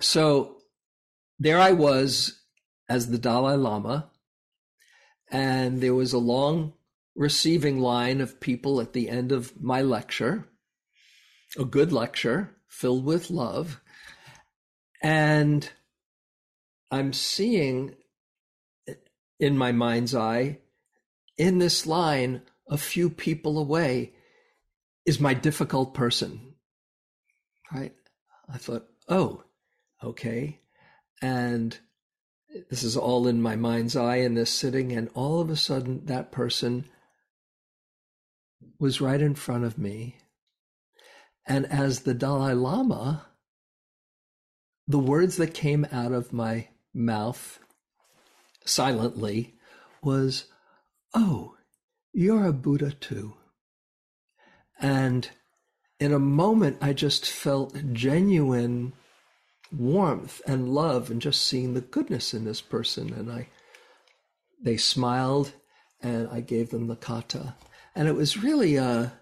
So 0.00 0.56
there 1.38 1.58
I 1.58 1.72
was 1.72 2.40
as 2.88 3.10
the 3.10 3.18
Dalai 3.18 3.56
Lama, 3.56 4.10
and 5.30 5.80
there 5.80 5.94
was 5.94 6.12
a 6.12 6.18
long 6.18 6.74
receiving 7.16 7.80
line 7.80 8.20
of 8.20 8.40
people 8.40 8.80
at 8.80 8.92
the 8.92 9.08
end 9.08 9.32
of 9.32 9.60
my 9.60 9.82
lecture, 9.82 10.48
a 11.58 11.64
good 11.64 11.92
lecture 11.92 12.54
filled 12.68 13.04
with 13.04 13.30
love. 13.30 13.80
And 15.02 15.68
I'm 16.90 17.12
seeing 17.12 17.94
in 19.38 19.56
my 19.56 19.72
mind's 19.72 20.14
eye, 20.14 20.58
in 21.38 21.58
this 21.58 21.86
line, 21.86 22.42
a 22.68 22.76
few 22.76 23.08
people 23.08 23.58
away, 23.58 24.12
is 25.06 25.18
my 25.18 25.34
difficult 25.34 25.94
person. 25.94 26.54
Right? 27.72 27.94
I 28.52 28.58
thought, 28.58 28.86
oh, 29.08 29.44
okay. 30.04 30.60
And 31.22 31.78
this 32.68 32.82
is 32.82 32.96
all 32.96 33.26
in 33.26 33.40
my 33.40 33.56
mind's 33.56 33.96
eye 33.96 34.16
in 34.16 34.34
this 34.34 34.50
sitting. 34.50 34.92
And 34.92 35.08
all 35.14 35.40
of 35.40 35.50
a 35.50 35.56
sudden, 35.56 36.04
that 36.06 36.30
person 36.30 36.84
was 38.78 39.00
right 39.00 39.20
in 39.20 39.34
front 39.34 39.64
of 39.64 39.78
me. 39.78 40.16
And 41.46 41.66
as 41.66 42.00
the 42.00 42.14
Dalai 42.14 42.54
Lama, 42.54 43.26
the 44.86 44.98
words 44.98 45.36
that 45.36 45.54
came 45.54 45.86
out 45.90 46.12
of 46.12 46.32
my 46.32 46.68
mouth 46.92 47.58
silently 48.64 49.54
was, 50.02 50.44
Oh, 51.14 51.56
you're 52.12 52.46
a 52.46 52.52
Buddha 52.52 52.92
too. 52.92 53.34
And 54.80 55.28
in 55.98 56.12
a 56.12 56.18
moment, 56.18 56.78
I 56.80 56.92
just 56.92 57.26
felt 57.26 57.76
genuine 57.92 58.92
warmth 59.72 60.40
and 60.46 60.74
love 60.74 61.10
and 61.10 61.20
just 61.20 61.42
seeing 61.42 61.74
the 61.74 61.80
goodness 61.80 62.32
in 62.32 62.44
this 62.44 62.60
person. 62.60 63.12
And 63.12 63.30
I, 63.30 63.48
they 64.62 64.76
smiled 64.76 65.52
and 66.02 66.28
I 66.28 66.40
gave 66.40 66.70
them 66.70 66.86
the 66.86 66.96
kata 66.96 67.54
and 67.94 68.08
it 68.08 68.14
was 68.14 68.42
really 68.42 68.76
a, 68.76 69.12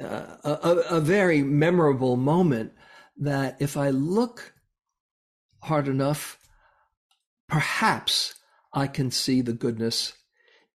a, 0.00 0.84
a, 0.90 1.00
very 1.00 1.42
memorable 1.42 2.16
moment. 2.16 2.72
that 3.16 3.56
if 3.60 3.76
I 3.76 3.90
look 3.90 4.54
hard 5.62 5.88
enough, 5.88 6.38
perhaps 7.48 8.34
I 8.72 8.86
can 8.88 9.10
see 9.10 9.40
the 9.40 9.52
goodness 9.52 10.14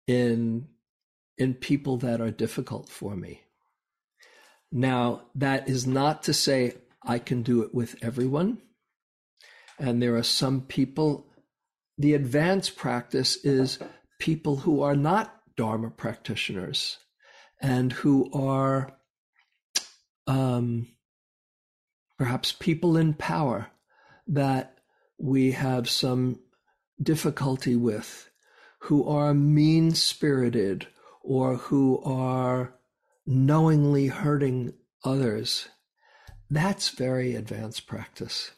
in 0.08 0.67
in 1.38 1.53
people 1.53 1.97
that 1.97 2.19
are 2.19 2.32
difficult 2.32 2.89
for 2.89 3.15
me. 3.15 3.41
Now, 4.71 5.23
that 5.36 5.69
is 5.69 5.88
not 5.88 6.23
to 6.23 6.34
say 6.34 6.75
I 7.01 7.17
can 7.17 7.43
do 7.43 7.62
it 7.62 7.73
with 7.73 7.95
everyone. 8.01 8.62
And 9.79 10.01
there 10.01 10.15
are 10.17 10.23
some 10.23 10.62
people, 10.62 11.32
the 11.97 12.13
advanced 12.13 12.75
practice 12.75 13.38
is 13.38 13.79
people 14.19 14.58
who 14.58 14.82
are 14.82 14.95
not 14.95 15.34
Dharma 15.55 15.89
practitioners 15.89 16.97
and 17.62 17.91
who 17.91 18.29
are 18.34 18.98
um, 20.30 20.88
perhaps 22.20 22.52
people 22.52 22.96
in 22.96 23.15
power 23.15 23.72
that 24.28 24.78
we 25.18 25.52
have 25.54 25.89
some 25.89 26.39
difficulty 27.02 27.76
with, 27.76 28.30
who 28.84 29.10
are 29.10 29.34
mean 29.34 29.96
spirited 29.96 30.86
or 31.24 31.56
who 31.56 32.00
are 32.04 32.76
knowingly 33.26 34.08
hurting 34.08 34.74
others. 35.04 35.68
That's 36.48 36.89
very 36.89 37.34
advanced 37.34 37.88
practice. 37.88 38.52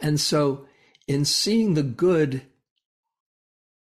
And 0.00 0.18
so, 0.18 0.66
in 1.06 1.26
seeing 1.26 1.74
the 1.74 1.82
good 1.82 2.42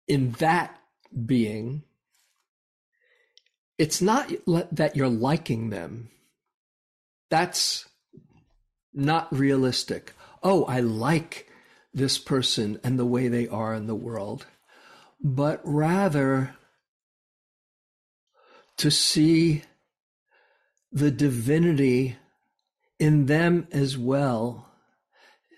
in 0.07 0.31
that 0.33 0.77
being, 1.25 1.83
it's 3.77 4.01
not 4.01 4.31
that 4.71 4.95
you're 4.95 5.09
liking 5.09 5.69
them. 5.69 6.09
That's 7.29 7.87
not 8.93 9.33
realistic. 9.35 10.13
Oh, 10.43 10.65
I 10.65 10.79
like 10.81 11.47
this 11.93 12.17
person 12.17 12.79
and 12.83 12.97
the 12.97 13.05
way 13.05 13.27
they 13.27 13.47
are 13.47 13.73
in 13.73 13.87
the 13.87 13.95
world, 13.95 14.45
but 15.21 15.61
rather 15.63 16.55
to 18.77 18.89
see 18.91 19.63
the 20.91 21.11
divinity 21.11 22.17
in 22.99 23.25
them 23.27 23.67
as 23.71 23.97
well. 23.97 24.67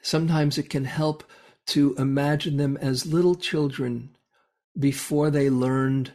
Sometimes 0.01 0.57
it 0.57 0.69
can 0.69 0.85
help 0.85 1.23
to 1.67 1.95
imagine 1.97 2.57
them 2.57 2.77
as 2.77 3.05
little 3.05 3.35
children 3.35 4.15
before 4.77 5.29
they 5.29 5.49
learned 5.49 6.11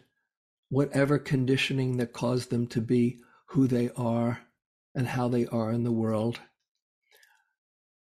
whatever 0.68 1.18
conditioning 1.18 1.96
that 1.96 2.12
caused 2.12 2.50
them 2.50 2.66
to 2.66 2.80
be 2.80 3.18
who 3.46 3.66
they 3.66 3.90
are 3.96 4.40
and 4.94 5.06
how 5.06 5.28
they 5.28 5.46
are 5.46 5.70
in 5.72 5.84
the 5.84 5.92
world. 5.92 6.40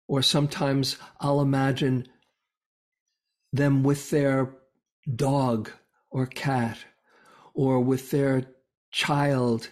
Or 0.07 0.23
sometimes 0.23 0.97
I'll 1.21 1.41
imagine 1.41 2.07
them 3.53 3.83
with 3.83 4.11
their 4.11 4.55
dog 5.15 5.71
or 6.11 6.27
cat 6.27 6.79
or 7.55 7.81
with 7.81 8.11
their 8.11 8.45
child, 8.91 9.69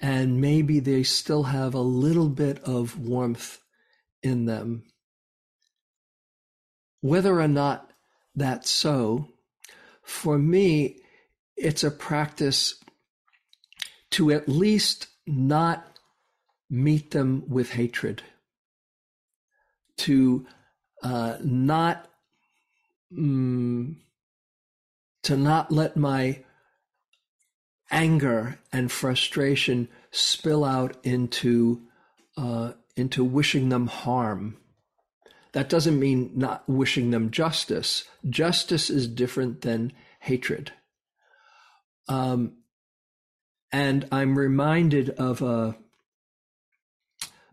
and 0.00 0.40
maybe 0.40 0.80
they 0.80 1.02
still 1.02 1.44
have 1.44 1.74
a 1.74 1.80
little 1.80 2.28
bit 2.28 2.58
of 2.64 2.98
warmth 2.98 3.58
in 4.22 4.46
them. 4.46 4.84
Whether 7.00 7.40
or 7.40 7.48
not 7.48 7.92
that's 8.34 8.70
so, 8.70 9.28
for 10.02 10.38
me, 10.38 10.99
it's 11.60 11.84
a 11.84 11.90
practice 11.90 12.76
to 14.12 14.30
at 14.30 14.48
least 14.48 15.06
not 15.26 15.98
meet 16.68 17.10
them 17.10 17.44
with 17.48 17.72
hatred, 17.72 18.22
to 19.98 20.46
uh, 21.02 21.36
not 21.42 22.08
mm, 23.12 23.94
to 25.22 25.36
not 25.36 25.70
let 25.70 25.96
my 25.96 26.42
anger 27.90 28.58
and 28.72 28.90
frustration 28.90 29.88
spill 30.10 30.64
out 30.64 30.96
into 31.02 31.82
uh, 32.36 32.72
into 32.96 33.22
wishing 33.22 33.68
them 33.68 33.86
harm. 33.86 34.56
That 35.52 35.68
doesn't 35.68 35.98
mean 35.98 36.30
not 36.34 36.68
wishing 36.68 37.10
them 37.10 37.30
justice. 37.30 38.04
Justice 38.28 38.88
is 38.88 39.08
different 39.08 39.62
than 39.62 39.92
hatred. 40.20 40.72
Um, 42.10 42.58
and 43.72 44.06
I'm 44.12 44.36
reminded 44.36 45.10
of 45.10 45.42
a 45.42 45.76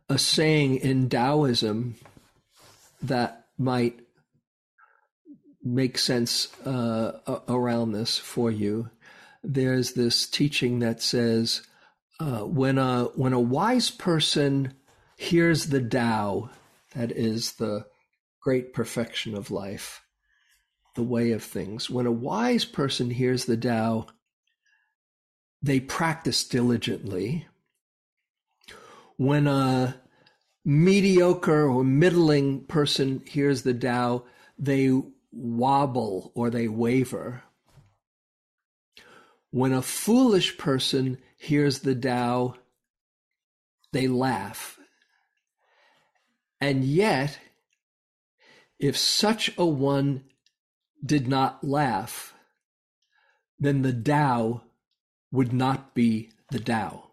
a 0.09 0.17
saying 0.17 0.77
in 0.77 1.09
Taoism 1.09 1.95
that 3.01 3.47
might 3.57 3.99
make 5.63 5.97
sense 5.97 6.47
uh, 6.65 7.39
around 7.47 7.91
this 7.91 8.17
for 8.17 8.49
you 8.49 8.89
there's 9.43 9.93
this 9.93 10.27
teaching 10.27 10.79
that 10.79 11.01
says 11.01 11.61
uh, 12.19 12.41
when 12.41 12.77
a 12.77 13.05
when 13.15 13.33
a 13.33 13.39
wise 13.39 13.89
person 13.89 14.73
hears 15.15 15.67
the 15.67 15.81
Tao, 15.81 16.49
that 16.93 17.11
is 17.11 17.53
the 17.53 17.85
great 18.41 18.73
perfection 18.73 19.35
of 19.35 19.51
life, 19.51 20.01
the 20.95 21.03
way 21.03 21.31
of 21.31 21.43
things. 21.43 21.89
When 21.89 22.05
a 22.05 22.11
wise 22.11 22.65
person 22.65 23.09
hears 23.09 23.45
the 23.45 23.57
Tao, 23.57 24.07
they 25.61 25.79
practice 25.79 26.43
diligently. 26.43 27.47
When 29.17 29.47
a 29.47 29.99
mediocre 30.63 31.67
or 31.67 31.83
middling 31.83 32.65
person 32.65 33.23
hears 33.25 33.63
the 33.63 33.73
Tao, 33.73 34.25
they 34.59 34.91
wobble 35.31 36.31
or 36.35 36.49
they 36.49 36.67
waver. 36.67 37.43
When 39.49 39.73
a 39.73 39.81
foolish 39.81 40.57
person 40.57 41.17
hears 41.37 41.79
the 41.79 41.95
Tao, 41.95 42.55
they 43.93 44.07
laugh. 44.07 44.77
And 46.59 46.83
yet, 46.83 47.39
if 48.79 48.97
such 48.97 49.51
a 49.57 49.65
one 49.65 50.25
did 51.03 51.27
not 51.27 51.63
laugh, 51.63 52.33
then 53.59 53.81
the 53.81 53.93
Tao 53.93 54.63
would 55.31 55.53
not 55.53 55.93
be 55.93 56.31
the 56.51 56.59
Tao. 56.59 57.11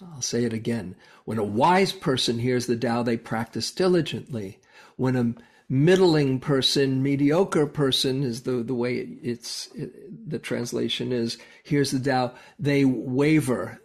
I'll 0.00 0.22
say 0.22 0.44
it 0.44 0.52
again. 0.52 0.96
When 1.24 1.38
a 1.38 1.44
wise 1.44 1.92
person 1.92 2.38
hears 2.38 2.66
the 2.66 2.76
Tao, 2.76 3.02
they 3.02 3.16
practice 3.16 3.70
diligently. 3.72 4.60
When 4.96 5.16
a 5.16 5.34
middling 5.68 6.40
person, 6.40 7.02
mediocre 7.02 7.66
person 7.66 8.22
is 8.22 8.42
the, 8.42 8.62
the 8.62 8.74
way 8.74 8.96
it's, 8.96 9.68
it, 9.74 10.30
the 10.30 10.38
translation 10.38 11.12
is, 11.12 11.36
hears 11.62 11.90
the 11.90 12.00
Tao, 12.00 12.34
they 12.58 12.84
waver. 12.84 13.80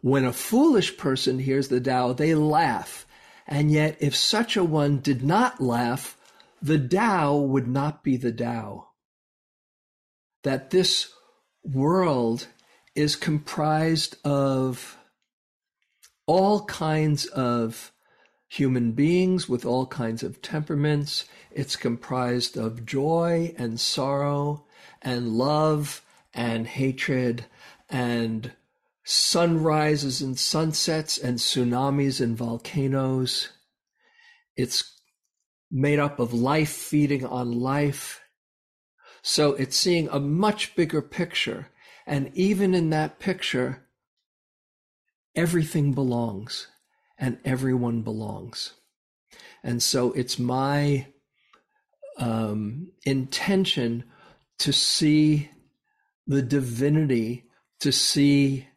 When 0.00 0.24
a 0.24 0.32
foolish 0.32 0.96
person 0.96 1.38
hears 1.38 1.68
the 1.68 1.80
Tao, 1.80 2.12
they 2.12 2.34
laugh. 2.34 3.06
And 3.46 3.70
yet, 3.70 3.96
if 4.00 4.16
such 4.16 4.56
a 4.56 4.64
one 4.64 4.98
did 4.98 5.22
not 5.22 5.60
laugh, 5.60 6.18
the 6.60 6.78
Tao 6.78 7.36
would 7.36 7.68
not 7.68 8.02
be 8.02 8.16
the 8.16 8.32
Tao. 8.32 8.88
That 10.42 10.70
this 10.70 11.10
world 11.64 12.46
is 12.94 13.16
comprised 13.16 14.16
of 14.24 14.98
all 16.26 16.64
kinds 16.66 17.26
of 17.26 17.92
human 18.48 18.92
beings 18.92 19.48
with 19.48 19.64
all 19.64 19.86
kinds 19.86 20.22
of 20.22 20.40
temperaments. 20.40 21.24
It's 21.50 21.76
comprised 21.76 22.56
of 22.56 22.86
joy 22.86 23.54
and 23.58 23.80
sorrow 23.80 24.66
and 25.02 25.32
love 25.32 26.02
and 26.32 26.66
hatred 26.66 27.46
and 27.88 28.52
sunrises 29.04 30.20
and 30.20 30.38
sunsets 30.38 31.18
and 31.18 31.38
tsunamis 31.38 32.20
and 32.20 32.36
volcanoes. 32.36 33.50
It's 34.56 34.98
made 35.70 35.98
up 35.98 36.18
of 36.20 36.32
life 36.32 36.70
feeding 36.70 37.26
on 37.26 37.52
life. 37.52 38.20
So 39.26 39.54
it's 39.54 39.74
seeing 39.74 40.10
a 40.10 40.20
much 40.20 40.76
bigger 40.76 41.00
picture. 41.00 41.70
And 42.06 42.30
even 42.34 42.74
in 42.74 42.90
that 42.90 43.18
picture, 43.18 43.86
everything 45.34 45.94
belongs 45.94 46.68
and 47.16 47.38
everyone 47.42 48.02
belongs. 48.02 48.74
And 49.62 49.82
so 49.82 50.12
it's 50.12 50.38
my 50.38 51.06
um, 52.18 52.92
intention 53.06 54.04
to 54.58 54.74
see 54.74 55.50
the 56.26 56.42
divinity, 56.42 57.44
to 57.80 57.92
see 57.92 58.68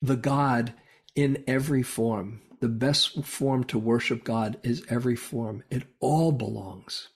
the 0.00 0.16
God 0.16 0.72
in 1.14 1.44
every 1.46 1.82
form. 1.82 2.40
The 2.60 2.68
best 2.68 3.24
form 3.24 3.64
to 3.64 3.78
worship 3.78 4.24
God 4.24 4.56
is 4.62 4.86
every 4.88 5.16
form. 5.16 5.64
It 5.68 5.82
all 6.00 6.32
belongs. 6.32 7.08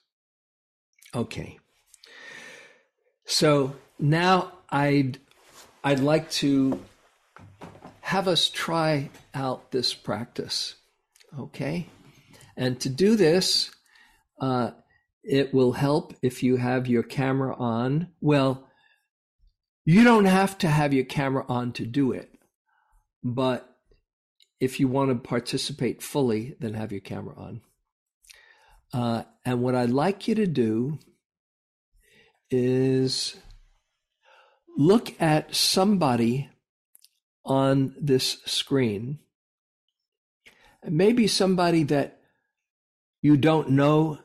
Okay. 1.15 1.57
So 3.25 3.75
now 3.97 4.51
I'd 4.69 5.19
I'd 5.83 5.99
like 5.99 6.29
to 6.31 6.79
have 8.01 8.27
us 8.27 8.49
try 8.49 9.09
out 9.33 9.71
this 9.71 9.93
practice. 9.93 10.75
Okay? 11.39 11.87
And 12.57 12.79
to 12.81 12.89
do 12.89 13.15
this, 13.15 13.71
uh, 14.39 14.71
it 15.23 15.53
will 15.53 15.73
help 15.73 16.13
if 16.21 16.43
you 16.43 16.57
have 16.57 16.87
your 16.87 17.03
camera 17.03 17.55
on. 17.55 18.09
Well, 18.21 18.67
you 19.85 20.03
don't 20.03 20.25
have 20.25 20.57
to 20.59 20.67
have 20.67 20.93
your 20.93 21.05
camera 21.05 21.45
on 21.47 21.71
to 21.73 21.85
do 21.85 22.11
it, 22.11 22.31
but 23.23 23.75
if 24.59 24.79
you 24.79 24.87
want 24.87 25.09
to 25.09 25.27
participate 25.27 26.01
fully, 26.01 26.55
then 26.59 26.73
have 26.73 26.91
your 26.91 27.01
camera 27.01 27.35
on. 27.37 27.61
Uh, 28.95 29.23
and 29.43 29.61
what 29.61 29.75
I'd 29.75 29.89
like 29.89 30.25
you 30.25 30.35
to 30.35 30.47
do 30.47 30.99
is 32.49 33.35
look 34.77 35.13
at 35.21 35.53
somebody 35.53 36.49
on 37.43 37.93
this 37.99 38.37
screen. 38.45 39.19
Maybe 40.81 41.27
somebody 41.27 41.83
that 41.83 42.21
you 43.21 43.35
don't 43.35 43.71
know 43.71 44.19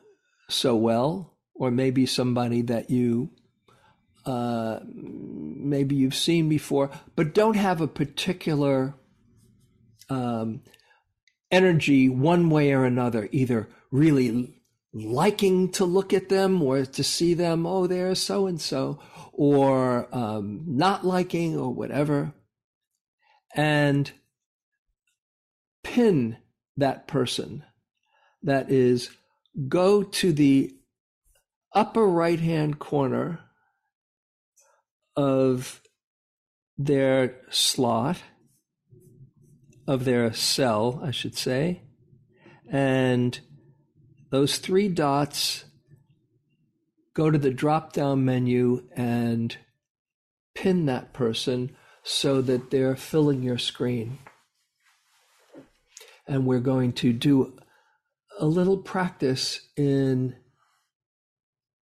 so 0.47 0.77
well, 0.77 1.37
or 1.53 1.69
maybe 1.69 2.05
somebody 2.05 2.61
that 2.61 2.89
you 2.89 3.29
uh, 4.25 4.79
maybe 4.85 5.95
you've 5.95 6.15
seen 6.15 6.47
before, 6.47 6.91
but 7.17 7.33
don't 7.33 7.57
have 7.57 7.81
a 7.81 7.87
particular 7.87 8.93
um, 10.09 10.61
energy 11.51 12.07
one 12.07 12.49
way 12.49 12.71
or 12.71 12.85
another, 12.85 13.27
either 13.33 13.67
really 13.91 14.60
liking 14.93 15.71
to 15.71 15.85
look 15.85 16.13
at 16.13 16.29
them 16.29 16.61
or 16.61 16.85
to 16.85 17.03
see 17.03 17.33
them, 17.33 17.65
oh, 17.65 17.87
they're 17.87 18.15
so 18.15 18.47
and 18.47 18.59
so, 18.59 18.99
or 19.31 20.07
um, 20.15 20.63
not 20.67 21.05
liking 21.05 21.57
or 21.57 21.73
whatever, 21.73 22.33
and 23.55 24.11
pin 25.83 26.37
that 26.77 27.07
person. 27.07 27.63
That 28.43 28.71
is, 28.71 29.09
go 29.67 30.03
to 30.03 30.33
the 30.33 30.75
upper 31.73 32.05
right 32.05 32.39
hand 32.39 32.79
corner 32.79 33.39
of 35.15 35.81
their 36.77 37.37
slot, 37.49 38.17
of 39.87 40.05
their 40.05 40.33
cell, 40.33 40.99
I 41.03 41.11
should 41.11 41.37
say, 41.37 41.83
and 42.69 43.39
those 44.31 44.57
three 44.57 44.87
dots 44.87 45.65
go 47.13 47.29
to 47.29 47.37
the 47.37 47.51
drop 47.51 47.93
down 47.93 48.25
menu 48.25 48.87
and 48.95 49.57
pin 50.55 50.85
that 50.85 51.13
person 51.13 51.75
so 52.03 52.41
that 52.41 52.71
they're 52.71 52.95
filling 52.95 53.43
your 53.43 53.57
screen. 53.57 54.19
And 56.27 56.45
we're 56.45 56.59
going 56.59 56.93
to 56.93 57.11
do 57.11 57.57
a 58.39 58.45
little 58.45 58.77
practice 58.77 59.67
in 59.75 60.35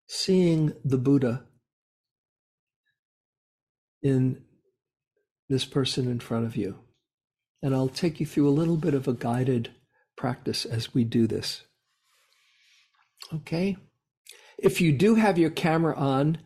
seeing 0.08 0.72
the 0.84 0.98
Buddha 0.98 1.44
in 4.02 4.42
this 5.48 5.64
person 5.64 6.08
in 6.08 6.20
front 6.20 6.46
of 6.46 6.56
you. 6.56 6.78
And 7.60 7.74
I'll 7.74 7.88
take 7.88 8.20
you 8.20 8.26
through 8.26 8.48
a 8.48 8.50
little 8.50 8.76
bit 8.76 8.94
of 8.94 9.08
a 9.08 9.12
guided 9.12 9.70
practice 10.16 10.64
as 10.64 10.94
we 10.94 11.02
do 11.02 11.26
this. 11.26 11.64
Okay? 13.34 13.76
If 14.58 14.80
you 14.80 14.92
do 14.92 15.14
have 15.16 15.38
your 15.38 15.50
camera 15.50 15.96
on, 15.96 16.38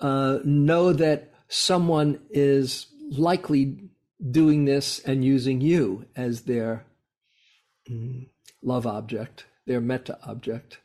uh, 0.00 0.38
know 0.44 0.92
that 0.92 1.32
someone 1.48 2.20
is 2.30 2.86
likely 3.10 3.90
doing 4.30 4.64
this 4.64 5.00
and 5.00 5.24
using 5.24 5.60
you 5.60 6.06
as 6.16 6.42
their 6.42 6.86
mm, 7.90 8.26
love 8.62 8.86
object, 8.86 9.46
their 9.66 9.80
metta 9.80 10.18
object. 10.24 10.78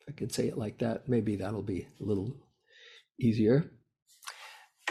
If 0.00 0.08
I 0.08 0.12
could 0.12 0.32
say 0.32 0.48
it 0.48 0.58
like 0.58 0.78
that, 0.78 1.08
maybe 1.08 1.36
that'll 1.36 1.62
be 1.62 1.86
a 2.00 2.04
little 2.04 2.34
easier. 3.18 3.70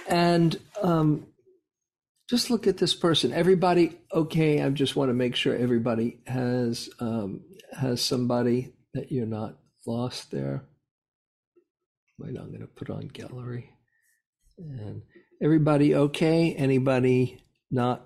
And 0.08 0.58
um, 0.82 1.28
just 2.30 2.50
look 2.50 2.68
at 2.68 2.78
this 2.78 2.94
person. 2.94 3.34
Everybody, 3.34 3.98
okay. 4.14 4.62
I 4.62 4.70
just 4.70 4.96
want 4.96 5.10
to 5.10 5.14
make 5.14 5.36
sure 5.36 5.56
everybody 5.56 6.20
has 6.28 6.90
um, 7.00 7.42
has 7.78 8.02
somebody 8.02 8.74
that 8.94 9.12
you're 9.12 9.26
not 9.26 9.58
lost 9.86 10.32
there. 10.32 10.64
Right, 12.18 12.36
I'm 12.38 12.50
going 12.50 12.62
to 12.62 12.68
put 12.68 12.90
on 12.90 13.08
gallery. 13.08 13.72
And 14.58 15.04
everybody 15.42 15.96
okay? 15.96 16.54
Anybody 16.54 17.42
not 17.72 18.06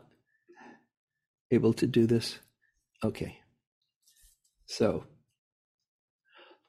able 1.51 1.73
to 1.73 1.87
do 1.87 2.05
this? 2.05 2.37
Okay. 3.03 3.39
So 4.65 5.05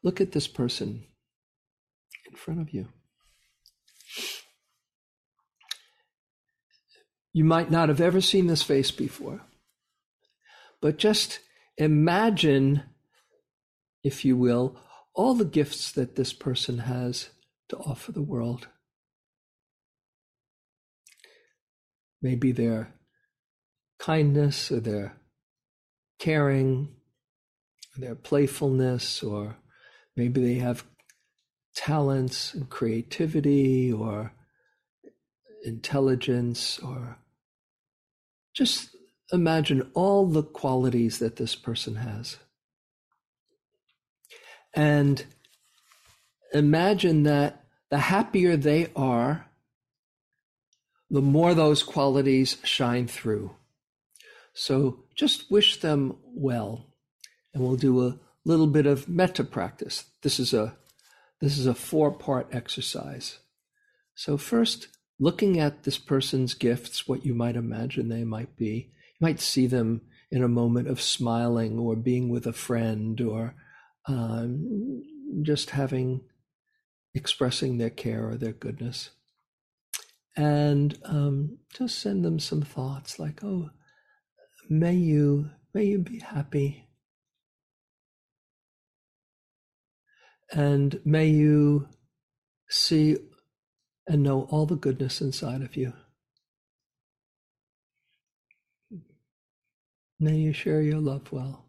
look 0.03 0.21
at 0.21 0.33
this 0.33 0.49
person 0.49 1.05
in 2.31 2.37
front 2.37 2.61
of 2.61 2.71
you. 2.71 2.89
You 7.33 7.45
might 7.45 7.71
not 7.71 7.89
have 7.89 8.01
ever 8.01 8.21
seen 8.21 8.47
this 8.47 8.63
face 8.63 8.91
before, 8.93 9.43
but 10.81 10.99
just 10.99 11.41
imagine, 11.77 12.85
if 14.05 14.25
you 14.25 14.37
will, 14.37 14.79
all 15.15 15.35
the 15.35 15.45
gifts 15.45 15.93
that 15.93 16.17
this 16.17 16.33
person 16.33 16.79
has 16.79 17.31
to 17.69 17.77
offer 17.79 18.13
the 18.13 18.23
world. 18.23 18.69
Maybe 22.21 22.53
their 22.53 22.95
kindness 23.99 24.73
or 24.73 24.81
their 24.81 25.17
caring, 26.19 26.89
or 27.97 28.01
their 28.01 28.15
playfulness, 28.15 29.23
or 29.23 29.57
maybe 30.17 30.43
they 30.43 30.55
have 30.55 30.85
talents 31.75 32.55
and 32.55 32.69
creativity 32.71 33.93
or 33.93 34.33
intelligence 35.65 36.79
or 36.79 37.19
just 38.55 38.95
imagine 39.33 39.91
all 39.95 40.27
the 40.27 40.43
qualities 40.43 41.19
that 41.19 41.37
this 41.37 41.57
person 41.57 41.97
has. 41.97 42.39
And 44.75 45.25
imagine 46.53 47.23
that 47.25 47.65
the 47.91 47.99
happier 47.99 48.57
they 48.57 48.89
are, 48.97 49.47
the 51.11 51.23
more 51.23 51.55
those 51.55 51.83
qualities 51.83 52.59
shine 52.65 53.07
through. 53.07 53.55
So 54.53 55.05
just 55.15 55.51
wish 55.51 55.81
them 55.81 56.17
well. 56.25 56.87
And 57.53 57.63
we'll 57.63 57.77
do 57.77 58.05
a 58.05 58.19
little 58.45 58.67
bit 58.67 58.87
of 58.87 59.09
metta 59.09 59.45
practice. 59.45 60.05
This 60.23 60.41
is 60.41 60.53
a 60.53 60.77
this 61.41 61.59
is 61.59 61.67
a 61.67 61.75
four-part 61.75 62.49
exercise. 62.53 63.39
So 64.15 64.39
first, 64.39 64.89
looking 65.19 65.59
at 65.61 65.83
this 65.83 65.99
person's 65.99 66.55
gifts, 66.55 67.07
what 67.07 67.27
you 67.27 67.35
might 67.35 67.57
imagine 67.57 68.09
they 68.09 68.25
might 68.25 68.57
be. 68.57 68.93
You 69.21 69.27
might 69.27 69.41
see 69.41 69.67
them 69.67 70.03
in 70.31 70.43
a 70.43 70.49
moment 70.49 70.89
of 70.89 71.03
smiling 71.03 71.79
or 71.79 71.97
being 71.97 72.29
with 72.29 72.47
a 72.47 72.53
friend 72.53 73.21
or 73.21 73.55
um, 74.07 75.03
just 75.43 75.71
having 75.71 76.23
expressing 77.15 77.79
their 77.79 77.91
care 77.91 78.29
or 78.29 78.37
their 78.37 78.53
goodness. 78.53 79.11
And 80.37 80.99
um, 81.05 81.59
just 81.73 81.99
send 82.01 82.25
them 82.25 82.41
some 82.41 82.63
thoughts 82.63 83.19
like 83.19 83.45
oh 83.45 83.71
may 84.69 84.95
you 84.95 85.51
may 85.73 85.85
you 85.85 85.99
be 85.99 86.19
happy. 86.21 86.89
And 90.53 91.01
may 91.05 91.29
you 91.29 91.89
see 92.69 93.17
and 94.07 94.23
know 94.23 94.43
all 94.51 94.67
the 94.67 94.77
goodness 94.77 95.21
inside 95.21 95.63
of 95.63 95.77
you. 95.77 95.95
May 100.21 100.37
you 100.37 100.53
share 100.53 100.83
your 100.83 101.01
love 101.01 101.33
well 101.33 101.65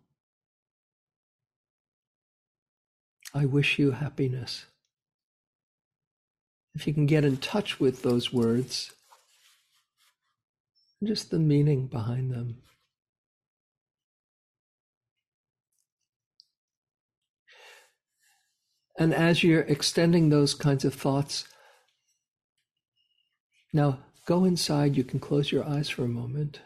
I 3.35 3.45
wish 3.45 3.77
you 3.77 3.91
happiness. 3.91 4.65
If 6.73 6.87
you 6.87 6.93
can 6.93 7.05
get 7.05 7.25
in 7.25 7.35
touch 7.35 7.81
with 7.81 8.01
those 8.01 8.31
words, 8.31 8.93
just 11.03 11.31
the 11.31 11.39
meaning 11.39 11.87
behind 11.87 12.31
them. 12.31 12.63
And 18.97 19.13
as 19.13 19.43
you're 19.43 19.61
extending 19.61 20.29
those 20.29 20.53
kinds 20.53 20.85
of 20.85 20.93
thoughts, 20.93 21.45
now 23.73 23.99
go 24.25 24.45
inside. 24.45 24.95
You 24.95 25.03
can 25.03 25.19
close 25.19 25.51
your 25.51 25.67
eyes 25.67 25.89
for 25.89 26.05
a 26.05 26.07
moment 26.07 26.61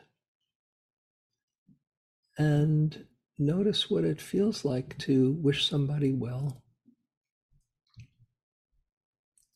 and 2.38 3.06
notice 3.40 3.90
what 3.90 4.04
it 4.04 4.22
feels 4.22 4.66
like 4.66 4.98
to 5.00 5.32
wish 5.42 5.68
somebody 5.68 6.12
well. 6.12 6.62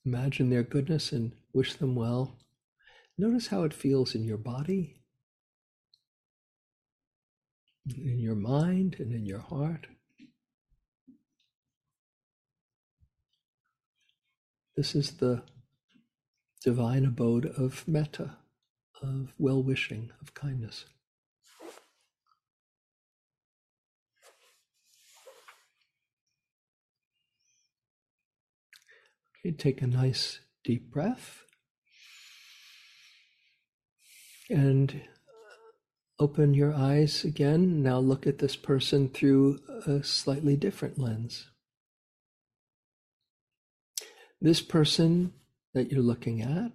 Imagine 0.05 0.49
their 0.49 0.63
goodness 0.63 1.11
and 1.11 1.33
wish 1.53 1.73
them 1.75 1.95
well. 1.95 2.37
Notice 3.17 3.47
how 3.47 3.63
it 3.63 3.73
feels 3.73 4.15
in 4.15 4.23
your 4.23 4.37
body, 4.37 5.01
in 7.95 8.19
your 8.19 8.35
mind 8.35 8.95
and 8.99 9.13
in 9.13 9.25
your 9.25 9.39
heart. 9.39 9.87
This 14.75 14.95
is 14.95 15.11
the 15.11 15.43
divine 16.63 17.05
abode 17.05 17.45
of 17.45 17.87
metta, 17.87 18.37
of 19.01 19.33
well 19.37 19.61
wishing, 19.61 20.11
of 20.21 20.33
kindness. 20.33 20.85
Okay, 29.45 29.55
take 29.55 29.81
a 29.81 29.87
nice 29.87 30.39
deep 30.63 30.89
breath 30.89 31.41
and 34.49 34.91
uh, 34.91 36.23
open 36.23 36.53
your 36.53 36.73
eyes 36.73 37.25
again. 37.25 37.83
Now 37.83 37.99
look 37.99 38.25
at 38.25 38.37
this 38.37 38.55
person 38.55 39.09
through 39.09 39.59
a 39.85 40.01
slightly 40.03 40.55
different 40.55 40.97
lens. 40.97 41.49
This 44.39 44.61
person 44.61 45.33
that 45.73 45.91
you're 45.91 46.01
looking 46.01 46.41
at 46.41 46.71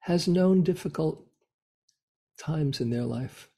has 0.00 0.28
known 0.28 0.62
difficult 0.62 1.26
times 2.38 2.80
in 2.80 2.90
their 2.90 3.04
life. 3.04 3.48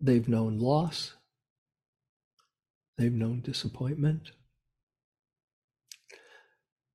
They've 0.00 0.28
known 0.28 0.58
loss, 0.58 1.14
they've 2.98 3.12
known 3.12 3.42
disappointment, 3.42 4.32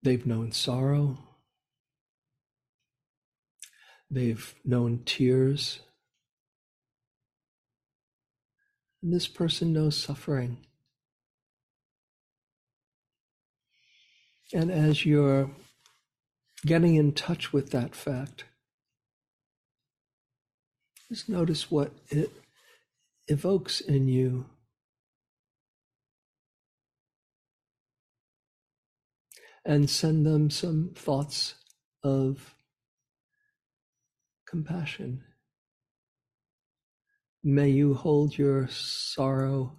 they've 0.04 0.26
known 0.26 0.52
sorrow, 0.52 1.18
they've 4.10 4.56
known 4.64 5.02
tears. 5.06 5.80
And 9.02 9.14
this 9.14 9.28
person 9.28 9.74
knows 9.74 9.96
suffering. 9.96 10.58
And 14.54 14.72
as 14.72 15.06
you're 15.06 15.52
getting 16.66 16.96
in 16.96 17.12
touch 17.12 17.54
with 17.54 17.72
that 17.72 17.96
fact, 17.96 18.46
just 21.10 21.30
notice 21.30 21.70
what 21.70 21.92
it 22.10 22.32
evokes 23.28 23.82
in 23.82 24.08
you. 24.08 24.46
And 29.68 29.88
send 29.88 30.26
them 30.26 30.50
some 30.50 30.94
thoughts 30.96 31.54
of 32.02 32.56
compassion. 34.48 35.24
May 37.44 37.70
you 37.70 37.94
hold 37.94 38.36
your 38.38 38.68
sorrow 38.70 39.74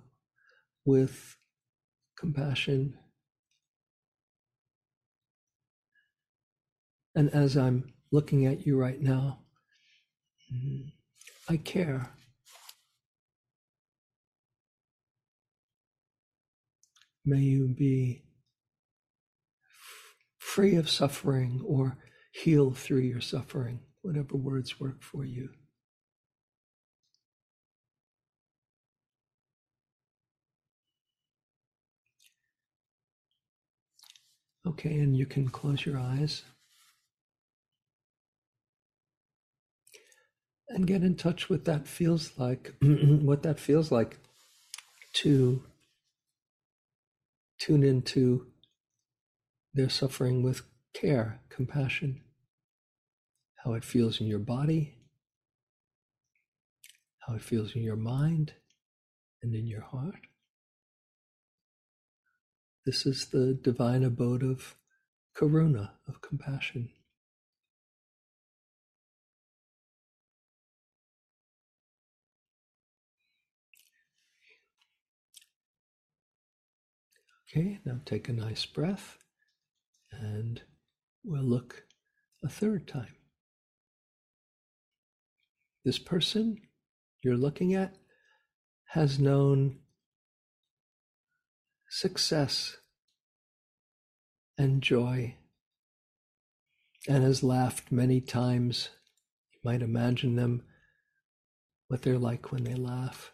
with 0.84 1.36
compassion 2.16 2.98
And 7.18 7.34
as 7.34 7.56
I'm 7.56 7.92
looking 8.12 8.46
at 8.46 8.64
you 8.64 8.78
right 8.78 9.00
now, 9.00 9.40
I 11.48 11.56
care. 11.56 12.08
May 17.24 17.40
you 17.40 17.74
be 17.76 18.22
free 20.48 20.76
of 20.76 20.88
suffering 20.88 21.60
or 21.62 21.98
heal 22.32 22.72
through 22.72 23.00
your 23.00 23.20
suffering, 23.20 23.80
whatever 24.00 24.34
words 24.34 24.80
work 24.80 25.02
for 25.02 25.22
you. 25.22 25.50
Okay, 34.66 34.98
and 34.98 35.14
you 35.14 35.26
can 35.26 35.48
close 35.48 35.84
your 35.84 35.98
eyes. 35.98 36.44
and 40.70 40.86
get 40.86 41.02
in 41.02 41.14
touch 41.14 41.48
with 41.48 41.64
that 41.64 41.88
feels 41.88 42.32
like 42.36 42.74
what 42.82 43.42
that 43.42 43.58
feels 43.58 43.90
like 43.90 44.18
to 45.14 45.62
tune 47.58 47.82
into 47.82 48.46
their 49.74 49.88
suffering 49.88 50.42
with 50.42 50.62
care, 50.94 51.40
compassion, 51.48 52.20
how 53.64 53.74
it 53.74 53.84
feels 53.84 54.20
in 54.20 54.26
your 54.26 54.38
body, 54.38 54.94
how 57.26 57.34
it 57.34 57.42
feels 57.42 57.76
in 57.76 57.82
your 57.82 57.96
mind 57.96 58.54
and 59.42 59.54
in 59.54 59.66
your 59.66 59.82
heart. 59.82 60.26
This 62.86 63.04
is 63.04 63.26
the 63.26 63.58
divine 63.62 64.02
abode 64.02 64.42
of 64.42 64.76
karuna, 65.36 65.90
of 66.08 66.22
compassion. 66.22 66.88
Okay, 77.50 77.78
now 77.84 78.00
take 78.04 78.28
a 78.28 78.32
nice 78.32 78.66
breath 78.66 79.18
and 80.18 80.62
we'll 81.24 81.42
look 81.42 81.84
a 82.42 82.48
third 82.48 82.86
time. 82.86 83.14
This 85.84 85.98
person 85.98 86.58
you're 87.22 87.36
looking 87.36 87.74
at 87.74 87.94
has 88.88 89.18
known 89.18 89.78
success 91.88 92.76
and 94.56 94.82
joy 94.82 95.36
and 97.08 97.22
has 97.22 97.42
laughed 97.42 97.90
many 97.90 98.20
times. 98.20 98.90
You 99.52 99.60
might 99.64 99.82
imagine 99.82 100.36
them, 100.36 100.64
what 101.86 102.02
they're 102.02 102.18
like 102.18 102.52
when 102.52 102.64
they 102.64 102.74
laugh. 102.74 103.32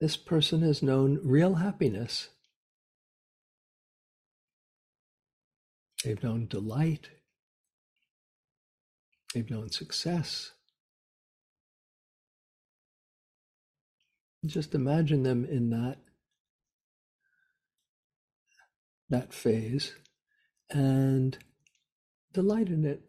This 0.00 0.16
person 0.16 0.62
has 0.62 0.82
known 0.82 1.20
real 1.22 1.54
happiness. 1.54 2.28
They've 6.06 6.22
known 6.22 6.46
delight. 6.46 7.08
They've 9.34 9.50
known 9.50 9.70
success. 9.70 10.52
Just 14.44 14.76
imagine 14.76 15.24
them 15.24 15.44
in 15.44 15.70
that 15.70 15.98
that 19.10 19.32
phase 19.32 19.96
and 20.70 21.36
delight 22.32 22.68
in 22.68 22.84
it. 22.84 23.02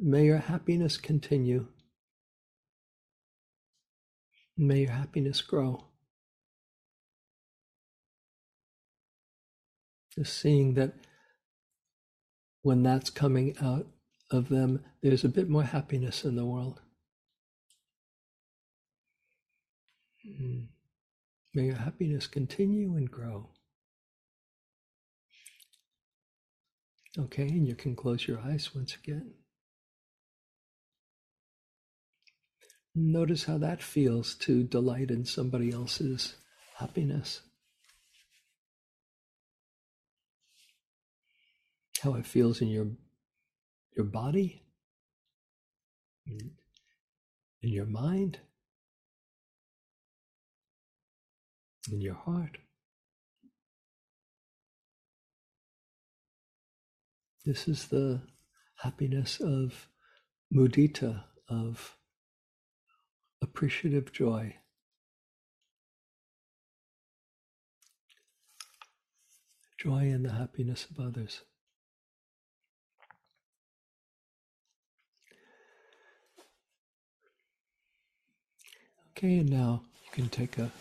May 0.00 0.24
your 0.24 0.38
happiness 0.38 0.96
continue. 0.96 1.68
May 4.56 4.80
your 4.80 4.90
happiness 4.90 5.42
grow. 5.42 5.91
Just 10.14 10.38
seeing 10.38 10.74
that 10.74 10.92
when 12.62 12.82
that's 12.82 13.10
coming 13.10 13.56
out 13.60 13.86
of 14.30 14.48
them, 14.48 14.84
there's 15.02 15.24
a 15.24 15.28
bit 15.28 15.48
more 15.48 15.64
happiness 15.64 16.24
in 16.24 16.36
the 16.36 16.44
world. 16.44 16.80
Hmm. 20.24 20.60
May 21.54 21.64
your 21.64 21.76
happiness 21.76 22.26
continue 22.26 22.96
and 22.96 23.10
grow. 23.10 23.50
Okay, 27.18 27.42
and 27.42 27.68
you 27.68 27.74
can 27.74 27.94
close 27.94 28.26
your 28.26 28.40
eyes 28.40 28.74
once 28.74 28.94
again. 28.94 29.34
Notice 32.94 33.44
how 33.44 33.58
that 33.58 33.82
feels 33.82 34.34
to 34.36 34.62
delight 34.64 35.10
in 35.10 35.24
somebody 35.24 35.72
else's 35.72 36.36
happiness. 36.78 37.40
How 42.02 42.14
it 42.14 42.26
feels 42.26 42.60
in 42.60 42.66
your 42.66 42.88
your 43.96 44.06
body, 44.06 44.64
in, 46.26 46.50
in 47.62 47.70
your 47.72 47.86
mind, 47.86 48.40
in 51.92 52.00
your 52.00 52.14
heart. 52.14 52.58
This 57.44 57.68
is 57.68 57.86
the 57.86 58.22
happiness 58.78 59.40
of 59.40 59.88
mudita, 60.52 61.22
of 61.48 61.96
appreciative 63.40 64.12
joy. 64.12 64.56
Joy 69.78 70.06
in 70.06 70.24
the 70.24 70.32
happiness 70.32 70.88
of 70.90 71.04
others. 71.04 71.42
Okay, 79.22 79.38
and 79.38 79.50
now 79.50 79.82
you 80.04 80.10
can 80.10 80.28
take 80.28 80.58
a 80.58 80.72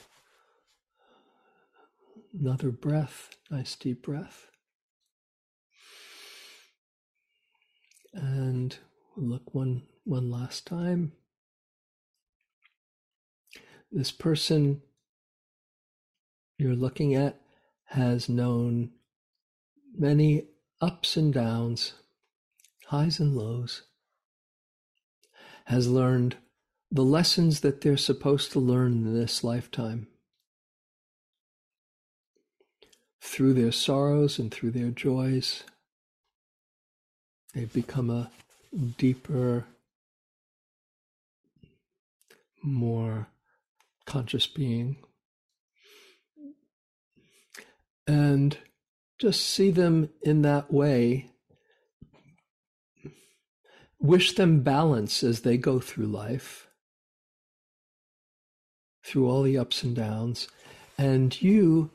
another 2.34 2.72
breath, 2.72 3.30
nice 3.52 3.76
deep 3.76 4.02
breath. 4.02 4.48
And 8.16 8.76
look 9.16 9.54
one 9.54 9.84
one 10.06 10.32
last 10.32 10.66
time. 10.66 11.12
This 13.92 14.10
person 14.10 14.82
you're 16.58 16.74
looking 16.74 17.14
at 17.14 17.40
has 17.90 18.28
known 18.28 18.90
many 19.96 20.48
ups 20.82 21.16
and 21.16 21.32
downs, 21.32 21.94
highs 22.88 23.20
and 23.20 23.36
lows, 23.36 23.84
has 25.66 25.88
learned 25.88 26.38
the 26.92 27.04
lessons 27.04 27.62
that 27.62 27.82
they're 27.82 27.96
supposed 27.96 28.52
to 28.52 28.60
learn 28.60 28.92
in 28.92 29.14
this 29.14 29.44
lifetime. 29.44 30.08
Through 33.22 33.54
their 33.54 33.72
sorrows 33.72 34.38
and 34.38 34.52
through 34.52 34.72
their 34.72 34.90
joys, 34.90 35.64
they've 37.54 37.72
become 37.72 38.10
a 38.10 38.30
deeper, 38.98 39.66
more 42.62 43.28
conscious 44.06 44.48
being. 44.48 44.98
And 48.08 48.58
just 49.20 49.42
see 49.42 49.72
them 49.72 50.10
in 50.24 50.42
that 50.42 50.74
way. 50.74 51.30
Wish 54.00 54.34
them 54.34 54.62
balance 54.62 55.24
as 55.24 55.42
they 55.42 55.58
go 55.58 55.80
through 55.80 56.08
life, 56.08 56.68
through 59.12 59.30
all 59.30 59.44
the 59.44 59.58
ups 59.58 59.84
and 59.84 59.94
downs. 59.94 60.48
And 60.98 61.40
you 61.42 61.92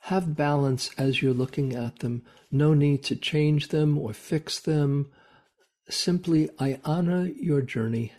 have 0.00 0.36
balance 0.36 0.90
as 0.98 1.22
you're 1.22 1.32
looking 1.32 1.74
at 1.74 2.00
them. 2.00 2.22
No 2.50 2.74
need 2.74 3.02
to 3.04 3.16
change 3.16 3.68
them 3.68 3.96
or 3.96 4.12
fix 4.12 4.60
them. 4.60 5.10
Simply, 5.88 6.50
I 6.58 6.80
honor 6.84 7.24
your 7.24 7.62
journey. 7.62 8.12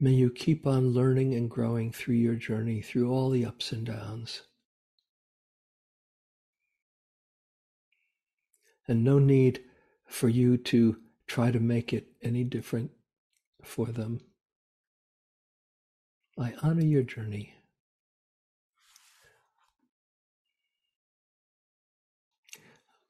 May 0.00 0.12
you 0.12 0.30
keep 0.30 0.66
on 0.66 0.94
learning 0.94 1.34
and 1.34 1.50
growing 1.50 1.92
through 1.92 2.14
your 2.14 2.36
journey, 2.36 2.80
through 2.80 3.10
all 3.10 3.28
the 3.28 3.44
ups 3.44 3.70
and 3.70 3.84
downs. 3.84 4.42
And 8.88 9.04
no 9.04 9.18
need 9.18 9.60
for 10.06 10.28
you 10.30 10.56
to 10.56 10.96
try 11.26 11.50
to 11.50 11.60
make 11.60 11.92
it 11.92 12.06
any 12.22 12.44
different 12.44 12.92
for 13.66 13.86
them. 13.86 14.20
I 16.38 16.54
honor 16.62 16.84
your 16.84 17.02
journey. 17.02 17.54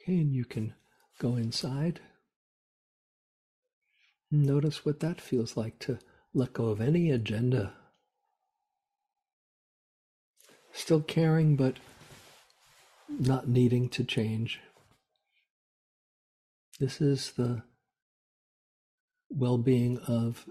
Okay, 0.01 0.19
and 0.19 0.33
you 0.33 0.45
can 0.45 0.75
go 1.19 1.37
inside. 1.37 2.01
Notice 4.31 4.85
what 4.85 5.01
that 5.01 5.21
feels 5.21 5.57
like 5.57 5.79
to 5.81 5.99
let 6.35 6.53
go 6.53 6.67
of 6.67 6.81
any 6.81 7.11
agenda. 7.11 7.73
Still 10.73 11.01
caring, 11.01 11.57
but 11.57 11.77
not 13.09 13.49
needing 13.49 13.89
to 13.91 14.05
change. 14.05 14.61
This 16.79 17.01
is 17.01 17.33
the 17.33 17.63
well 19.31 19.59
being 19.59 19.99
of 19.99 20.47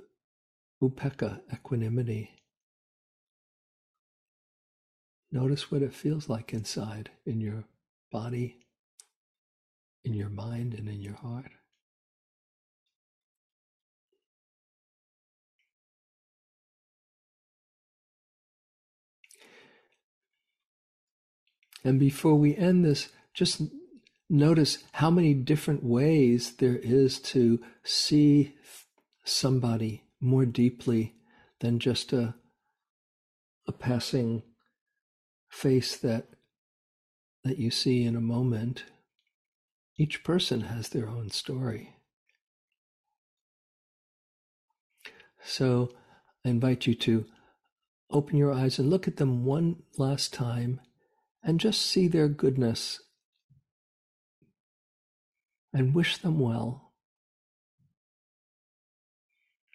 upekkha 0.82 1.41
equanimity. 1.53 2.32
Notice 5.32 5.71
what 5.71 5.82
it 5.82 5.93
feels 5.93 6.30
like 6.30 6.53
inside 6.53 7.09
in 7.26 7.41
your 7.41 7.65
body, 8.11 8.57
in 10.03 10.13
your 10.13 10.30
mind, 10.30 10.73
and 10.73 10.88
in 10.88 11.01
your 11.01 11.15
heart. 11.15 11.51
And 21.84 21.99
before 21.99 22.34
we 22.36 22.55
end 22.55 22.84
this, 22.84 23.09
just 23.34 23.61
notice 24.28 24.80
how 24.93 25.11
many 25.11 25.36
different 25.36 25.84
ways 25.84 26.53
there 26.53 26.78
is 26.78 27.19
to 27.19 27.59
see 27.84 28.55
somebody 29.26 30.03
more 30.21 30.45
deeply 30.45 31.15
than 31.59 31.80
just 31.80 32.13
a, 32.13 32.36
a 33.67 33.71
passing 33.71 34.43
face 35.49 35.97
that 35.97 36.28
that 37.43 37.57
you 37.59 37.69
see 37.69 38.03
in 38.03 38.15
a 38.15 38.21
moment. 38.21 38.86
Each 39.97 40.23
person 40.23 40.61
has 40.61 40.89
their 40.89 41.07
own 41.07 41.30
story. 41.30 41.95
So 45.43 45.91
I 46.43 46.49
invite 46.49 46.88
you 46.88 46.95
to 46.95 47.26
open 48.09 48.36
your 48.36 48.51
eyes 48.51 48.80
and 48.80 48.89
look 48.89 49.07
at 49.07 49.17
them 49.17 49.45
one 49.45 49.84
last 49.97 50.34
time 50.34 50.82
and 51.43 51.59
just 51.59 51.82
see 51.82 52.07
their 52.07 52.28
goodness 52.28 52.99
and 55.71 55.93
wish 55.93 56.17
them 56.17 56.39
well. 56.39 56.85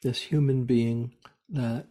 This 0.02 0.22
human 0.22 0.64
being 0.64 1.12
that 1.48 1.86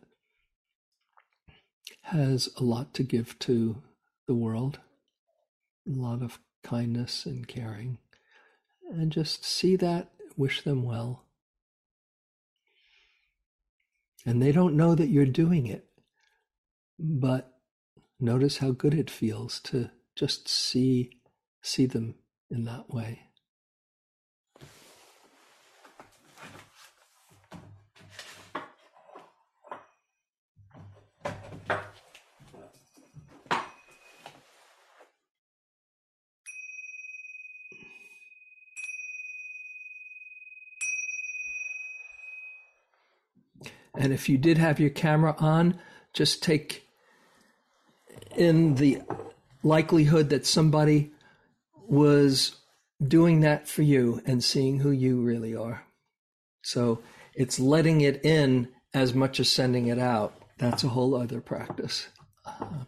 has 2.04 2.50
a 2.58 2.64
lot 2.64 2.94
to 2.96 3.04
give 3.04 3.38
to 3.40 3.82
the 4.28 4.34
world, 4.34 4.80
a 5.88 5.92
lot 5.92 6.22
of 6.22 6.40
kindness 6.64 7.26
and 7.26 7.48
caring, 7.48 8.00
and 8.90 9.12
just 9.12 9.46
see 9.46 9.76
that, 9.76 10.10
wish 10.36 10.62
them 10.64 10.84
well. 10.84 11.26
And 14.26 14.42
they 14.42 14.52
don't 14.52 14.76
know 14.76 14.96
that 14.96 15.10
you're 15.10 15.26
doing 15.26 15.68
it, 15.68 15.86
but 16.98 17.60
Notice 18.22 18.58
how 18.58 18.72
good 18.72 18.94
it 18.94 19.10
feels 19.10 19.62
to 19.62 19.92
just 20.14 20.50
see 20.50 21.12
see 21.62 21.86
them 21.86 22.16
in 22.52 22.66
that 22.66 22.90
way. 22.90 23.29
And 44.10 44.16
if 44.16 44.28
you 44.28 44.40
did 44.40 44.58
have 44.58 44.80
your 44.80 44.90
camera 44.90 45.36
on, 45.38 45.80
just 46.14 46.42
take 46.42 46.88
in 48.36 48.74
the 48.74 49.04
likelihood 49.62 50.30
that 50.30 50.48
somebody 50.48 51.12
was 51.88 52.56
doing 53.08 53.42
that 53.42 53.68
for 53.68 53.84
you 53.84 54.20
and 54.26 54.44
seeing 54.44 54.80
who 54.80 54.90
you 54.90 55.22
really 55.22 55.56
are. 55.56 55.84
So 56.64 57.04
it's 57.36 57.60
letting 57.60 58.02
it 58.02 58.26
in 58.26 58.70
as 58.96 59.14
much 59.14 59.40
as 59.40 59.52
sending 59.52 59.86
it 59.86 60.00
out. 60.00 60.34
That's 60.58 60.84
a 60.84 60.90
whole 60.90 61.14
other 61.14 61.40
practice. 61.40 62.08
Uh, 62.44 62.86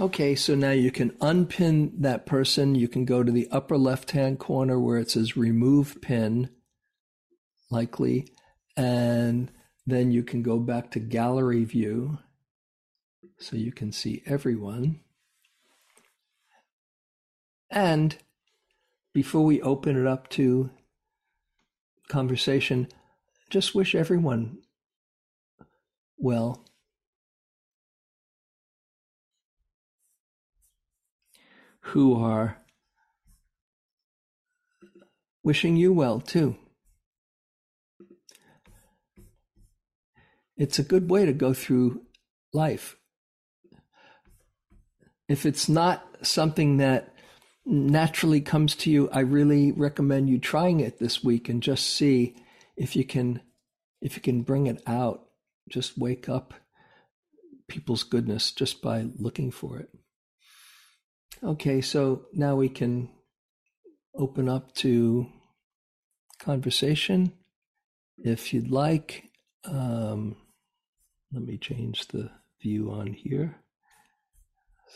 okay, 0.00 0.34
so 0.34 0.56
now 0.56 0.72
you 0.72 0.90
can 0.90 1.16
unpin 1.20 1.92
that 2.00 2.26
person. 2.26 2.74
You 2.74 2.88
can 2.88 3.04
go 3.04 3.22
to 3.22 3.30
the 3.30 3.46
upper 3.52 3.78
left 3.78 4.10
hand 4.10 4.40
corner 4.40 4.80
where 4.80 4.98
it 4.98 5.12
says 5.12 5.36
remove 5.36 6.02
pin, 6.02 6.50
likely, 7.70 8.26
and 8.76 9.52
then 9.86 10.10
you 10.10 10.22
can 10.22 10.42
go 10.42 10.58
back 10.58 10.90
to 10.90 10.98
gallery 10.98 11.64
view 11.64 12.18
so 13.38 13.56
you 13.56 13.72
can 13.72 13.92
see 13.92 14.22
everyone. 14.26 15.00
And 17.70 18.16
before 19.12 19.44
we 19.44 19.60
open 19.60 19.96
it 20.00 20.06
up 20.06 20.28
to 20.30 20.70
conversation, 22.08 22.88
just 23.50 23.74
wish 23.74 23.94
everyone 23.94 24.58
well. 26.16 26.64
Who 31.88 32.14
are 32.14 32.58
wishing 35.42 35.76
you 35.76 35.92
well 35.92 36.20
too. 36.20 36.56
It's 40.56 40.78
a 40.78 40.84
good 40.84 41.10
way 41.10 41.26
to 41.26 41.32
go 41.32 41.52
through 41.52 42.02
life 42.52 42.96
if 45.28 45.46
it's 45.46 45.68
not 45.68 46.06
something 46.22 46.78
that 46.78 47.14
naturally 47.64 48.40
comes 48.40 48.74
to 48.76 48.90
you, 48.90 49.08
I 49.10 49.20
really 49.20 49.72
recommend 49.72 50.28
you 50.28 50.38
trying 50.38 50.80
it 50.80 50.98
this 50.98 51.24
week 51.24 51.48
and 51.48 51.62
just 51.62 51.86
see 51.86 52.36
if 52.76 52.94
you 52.96 53.04
can 53.04 53.40
if 54.02 54.16
you 54.16 54.22
can 54.22 54.42
bring 54.42 54.66
it 54.66 54.82
out, 54.86 55.28
just 55.70 55.96
wake 55.96 56.28
up 56.28 56.52
people's 57.68 58.02
goodness 58.02 58.52
just 58.52 58.82
by 58.82 59.06
looking 59.16 59.50
for 59.50 59.78
it. 59.78 59.88
Okay, 61.42 61.80
so 61.80 62.26
now 62.34 62.54
we 62.54 62.68
can 62.68 63.08
open 64.14 64.46
up 64.46 64.74
to 64.74 65.26
conversation 66.38 67.32
if 68.18 68.52
you'd 68.52 68.70
like. 68.70 69.30
Um, 69.64 70.36
let 71.34 71.44
me 71.44 71.58
change 71.58 72.06
the 72.08 72.30
view 72.62 72.92
on 72.92 73.12
here. 73.12 73.56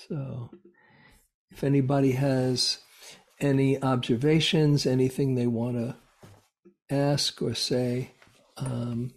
So, 0.08 0.50
if 1.50 1.64
anybody 1.64 2.12
has 2.12 2.78
any 3.40 3.82
observations, 3.82 4.86
anything 4.86 5.34
they 5.34 5.48
want 5.48 5.76
to 5.76 5.96
ask 6.94 7.42
or 7.42 7.54
say, 7.54 8.12
um, 8.56 9.12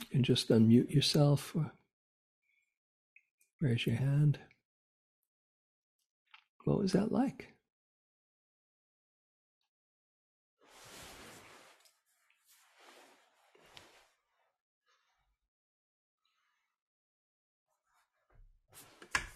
you 0.00 0.06
can 0.10 0.22
just 0.22 0.50
unmute 0.50 0.90
yourself 0.90 1.56
or 1.56 1.72
raise 3.60 3.86
your 3.86 3.96
hand. 3.96 4.38
What 6.64 6.78
was 6.78 6.92
that 6.92 7.10
like? 7.10 7.53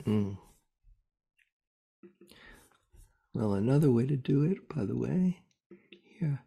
Mm. 0.08 0.38
Well, 3.34 3.52
another 3.52 3.90
way 3.90 4.06
to 4.06 4.16
do 4.16 4.42
it, 4.42 4.66
by 4.74 4.86
the 4.86 4.96
way, 4.96 5.40
here, 6.18 6.40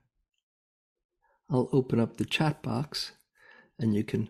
I'll 1.47 1.70
open 1.72 1.99
up 1.99 2.18
the 2.18 2.26
chat 2.26 2.64
box 2.64 3.12
and 3.78 3.93
you 3.93 4.03
can 4.03 4.30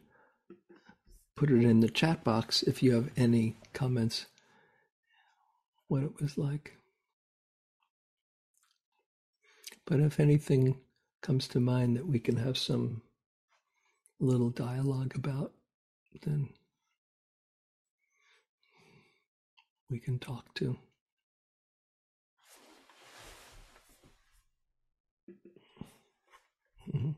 put 1.37 1.49
it 1.49 1.63
in 1.63 1.79
the 1.79 1.89
chat 1.89 2.25
box 2.25 2.61
if 2.61 2.83
you 2.83 2.93
have 2.93 3.09
any 3.15 3.55
comments 3.71 4.25
what 5.87 6.03
it 6.03 6.21
was 6.21 6.37
like. 6.37 6.75
But 9.85 10.01
if 10.01 10.19
anything 10.19 10.81
comes 11.21 11.47
to 11.49 11.61
mind 11.61 11.95
that 11.95 12.05
we 12.05 12.19
can 12.19 12.35
have 12.35 12.57
some 12.57 13.01
little 14.19 14.49
dialogue 14.49 15.15
about, 15.15 15.53
then 16.21 16.49
we 19.91 19.99
can 19.99 20.17
talk 20.17 20.53
to. 20.55 20.77
Mm-hmm. 26.95 27.11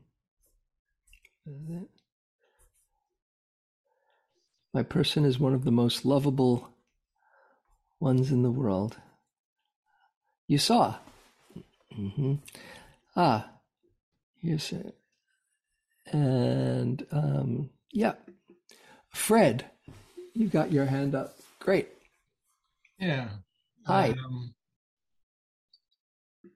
My 4.72 4.82
person 4.82 5.24
is 5.24 5.38
one 5.38 5.54
of 5.54 5.64
the 5.64 5.70
most 5.70 6.04
lovable 6.04 6.68
ones 8.00 8.32
in 8.32 8.42
the 8.42 8.50
world. 8.50 8.96
You 10.48 10.58
saw. 10.58 10.96
Mm-hmm. 11.96 12.34
Ah, 13.14 13.50
here's 14.42 14.72
it. 14.72 14.96
And 16.12 17.06
um, 17.12 17.70
yeah, 17.92 18.14
Fred, 19.10 19.66
you 20.34 20.48
got 20.48 20.72
your 20.72 20.86
hand 20.86 21.14
up. 21.14 21.36
Great. 21.60 21.93
Yeah. 22.98 23.28
Hi. 23.86 24.10
Um, 24.10 24.54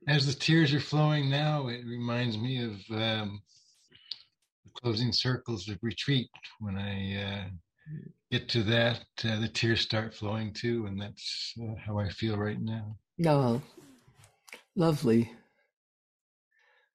as 0.07 0.27
the 0.27 0.33
tears 0.33 0.73
are 0.73 0.81
flowing 0.81 1.29
now, 1.29 1.69
it 1.69 1.85
reminds 1.85 2.39
me 2.39 2.65
of 2.65 2.73
um, 2.91 3.43
the 4.65 4.71
closing 4.75 5.13
circles 5.13 5.69
of 5.69 5.79
retreat. 5.83 6.31
When 6.61 6.77
I 6.79 7.23
uh, 7.23 7.45
get 8.31 8.49
to 8.51 8.63
that, 8.65 9.05
uh, 9.25 9.41
the 9.41 9.49
tears 9.49 9.81
start 9.81 10.15
flowing 10.15 10.53
too, 10.53 10.87
and 10.87 11.01
that's 11.01 11.55
uh, 11.63 11.75
how 11.85 11.99
I 11.99 12.09
feel 12.09 12.37
right 12.37 12.61
now. 12.61 12.97
Oh, 13.27 13.61
lovely. 14.77 15.33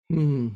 Hmm. 0.09 0.49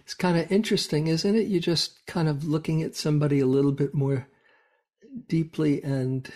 It's 0.00 0.14
kind 0.14 0.38
of 0.38 0.52
interesting, 0.52 1.06
isn't 1.06 1.34
it? 1.34 1.48
You're 1.48 1.60
just 1.60 2.04
kind 2.06 2.28
of 2.28 2.44
looking 2.44 2.82
at 2.82 2.94
somebody 2.94 3.40
a 3.40 3.46
little 3.46 3.72
bit 3.72 3.94
more 3.94 4.28
deeply 5.28 5.82
and 5.82 6.30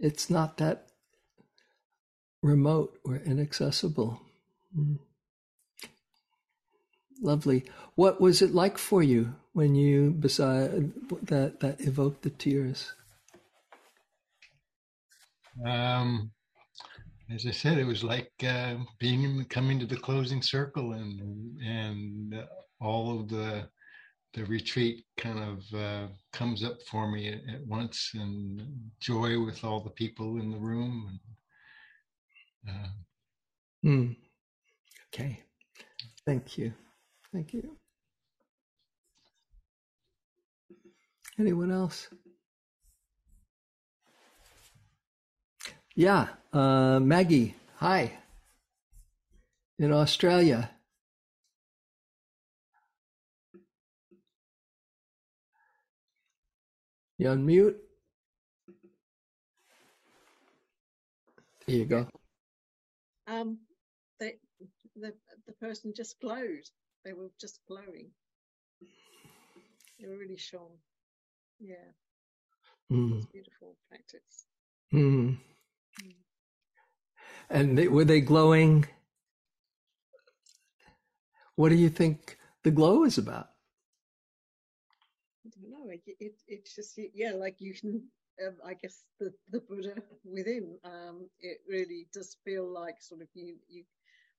it's 0.00 0.30
not 0.30 0.56
that 0.56 0.86
remote 2.42 2.98
or 3.04 3.16
inaccessible. 3.16 4.20
Mm. 4.76 4.98
Lovely. 7.22 7.64
What 7.96 8.20
was 8.20 8.40
it 8.40 8.54
like 8.54 8.78
for 8.78 9.02
you 9.02 9.34
when 9.52 9.74
you 9.74 10.10
beside 10.10 10.92
that 11.22 11.60
that 11.60 11.80
evoked 11.80 12.22
the 12.22 12.30
tears? 12.30 12.92
Um, 15.66 16.30
as 17.30 17.44
I 17.46 17.50
said, 17.50 17.76
it 17.76 17.84
was 17.84 18.02
like 18.02 18.32
uh, 18.42 18.76
being 18.98 19.22
in, 19.22 19.44
coming 19.44 19.78
to 19.80 19.86
the 19.86 19.96
closing 19.96 20.40
circle, 20.40 20.92
and 20.92 21.60
and 21.60 22.42
all 22.80 23.20
of 23.20 23.28
the 23.28 23.68
the 24.34 24.44
retreat 24.44 25.04
kind 25.16 25.38
of 25.38 25.78
uh, 25.78 26.06
comes 26.32 26.62
up 26.64 26.76
for 26.88 27.10
me 27.10 27.28
at, 27.28 27.54
at, 27.54 27.66
once, 27.66 28.10
and 28.14 28.62
joy 29.00 29.42
with 29.44 29.64
all 29.64 29.80
the 29.80 29.90
people 29.90 30.40
in 30.40 30.50
the 30.50 30.58
room. 30.58 31.18
And, 32.64 32.76
uh, 32.76 32.88
mm. 33.84 34.16
Okay, 35.12 35.42
thank 36.24 36.56
you, 36.56 36.72
thank 37.32 37.52
you. 37.52 37.76
Anyone 41.38 41.72
else? 41.72 42.08
Yeah, 45.96 46.28
uh, 46.52 47.00
Maggie. 47.00 47.56
Hi. 47.76 48.18
In 49.78 49.92
Australia. 49.92 50.70
You 57.20 57.26
unmute. 57.26 57.74
There 61.66 61.76
you 61.76 61.84
go. 61.84 62.08
Um, 63.26 63.58
they, 64.18 64.36
the 64.96 65.12
the 65.46 65.52
person 65.60 65.92
just 65.94 66.18
glowed. 66.18 66.64
They 67.04 67.12
were 67.12 67.30
just 67.38 67.60
glowing. 67.68 68.08
They 70.00 70.08
were 70.08 70.16
really 70.16 70.38
shone. 70.38 70.78
Yeah. 71.60 71.92
Mm. 72.90 73.30
beautiful 73.30 73.76
practice. 73.90 74.46
Mm. 74.90 75.36
Mm. 76.02 76.14
And 77.50 77.76
they, 77.76 77.88
were 77.88 78.06
they 78.06 78.22
glowing? 78.22 78.86
What 81.56 81.68
do 81.68 81.74
you 81.74 81.90
think 81.90 82.38
the 82.64 82.70
glow 82.70 83.04
is 83.04 83.18
about? 83.18 83.50
It, 86.20 86.26
it 86.26 86.34
it's 86.48 86.76
just 86.76 86.98
yeah 87.14 87.32
like 87.32 87.56
you 87.58 87.74
can 87.74 88.02
um, 88.46 88.54
I 88.64 88.74
guess 88.74 89.02
the 89.18 89.32
the 89.50 89.60
Buddha 89.60 89.94
within 90.24 90.78
um 90.84 91.28
it 91.40 91.58
really 91.68 92.06
does 92.12 92.36
feel 92.44 92.66
like 92.66 92.96
sort 93.00 93.22
of 93.22 93.28
you 93.34 93.56
you 93.68 93.84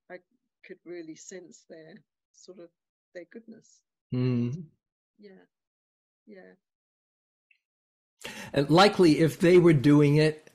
I 0.09 0.17
could 0.65 0.77
really 0.85 1.15
sense 1.15 1.65
their 1.69 2.03
sort 2.33 2.59
of 2.59 2.69
their 3.13 3.25
goodness. 3.31 3.81
Mm. 4.13 4.65
yeah. 5.19 5.31
Yeah. 6.27 6.53
And 8.53 8.69
likely 8.69 9.19
if 9.19 9.39
they 9.39 9.57
were 9.57 9.73
doing 9.73 10.17
it 10.17 10.51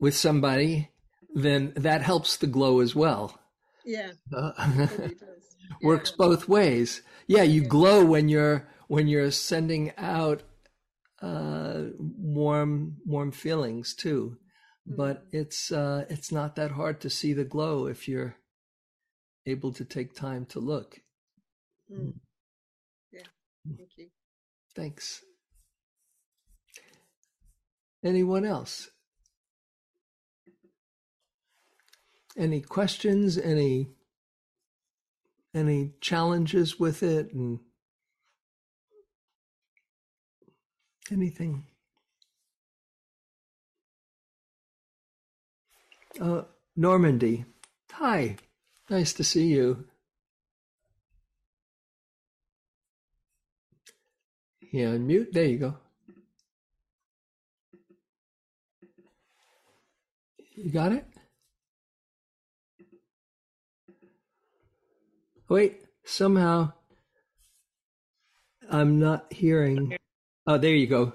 with 0.00 0.16
somebody 0.16 0.90
then 1.34 1.72
that 1.76 2.02
helps 2.02 2.36
the 2.36 2.46
glow 2.46 2.80
as 2.80 2.94
well. 2.94 3.38
Yeah. 3.84 4.12
Uh, 4.34 4.52
works 5.82 6.10
yeah. 6.10 6.16
both 6.16 6.48
ways. 6.48 7.02
Yeah 7.26 7.42
you 7.42 7.62
yeah. 7.62 7.68
glow 7.68 8.04
when 8.04 8.28
you're 8.28 8.68
when 8.88 9.06
you're 9.06 9.30
sending 9.30 9.92
out 9.96 10.42
uh, 11.22 11.84
warm 11.98 12.96
warm 13.06 13.30
feelings 13.30 13.94
too. 13.94 14.36
Mm. 14.88 14.96
But 14.96 15.24
it's 15.30 15.70
uh, 15.70 16.06
it's 16.08 16.32
not 16.32 16.56
that 16.56 16.72
hard 16.72 17.00
to 17.02 17.10
see 17.10 17.32
the 17.32 17.44
glow 17.44 17.86
if 17.86 18.08
you're 18.08 18.36
able 19.46 19.72
to 19.72 19.84
take 19.84 20.14
time 20.14 20.46
to 20.46 20.58
look. 20.58 21.00
Mm. 21.92 22.14
Yeah, 23.12 23.20
thank 23.76 23.90
you. 23.96 24.08
Thanks. 24.74 25.22
Anyone 28.04 28.44
else? 28.44 28.88
Any 32.36 32.60
questions? 32.60 33.36
Any 33.36 33.88
any 35.54 35.92
challenges 36.00 36.78
with 36.78 37.02
it? 37.02 37.32
And 37.32 37.58
Anything? 41.10 41.64
Uh, 46.20 46.42
Normandy. 46.76 47.44
Hi. 47.92 48.36
Nice 48.90 49.12
to 49.14 49.24
see 49.24 49.46
you. 49.46 49.86
Yeah, 54.70 54.88
unmute. 54.88 55.32
There 55.32 55.44
you 55.44 55.58
go. 55.58 55.76
You 60.56 60.70
got 60.70 60.92
it? 60.92 61.06
Wait, 65.48 65.80
somehow 66.04 66.72
I'm 68.70 68.98
not 68.98 69.32
hearing. 69.32 69.96
Oh, 70.48 70.56
there 70.56 70.74
you 70.74 70.86
go. 70.86 71.12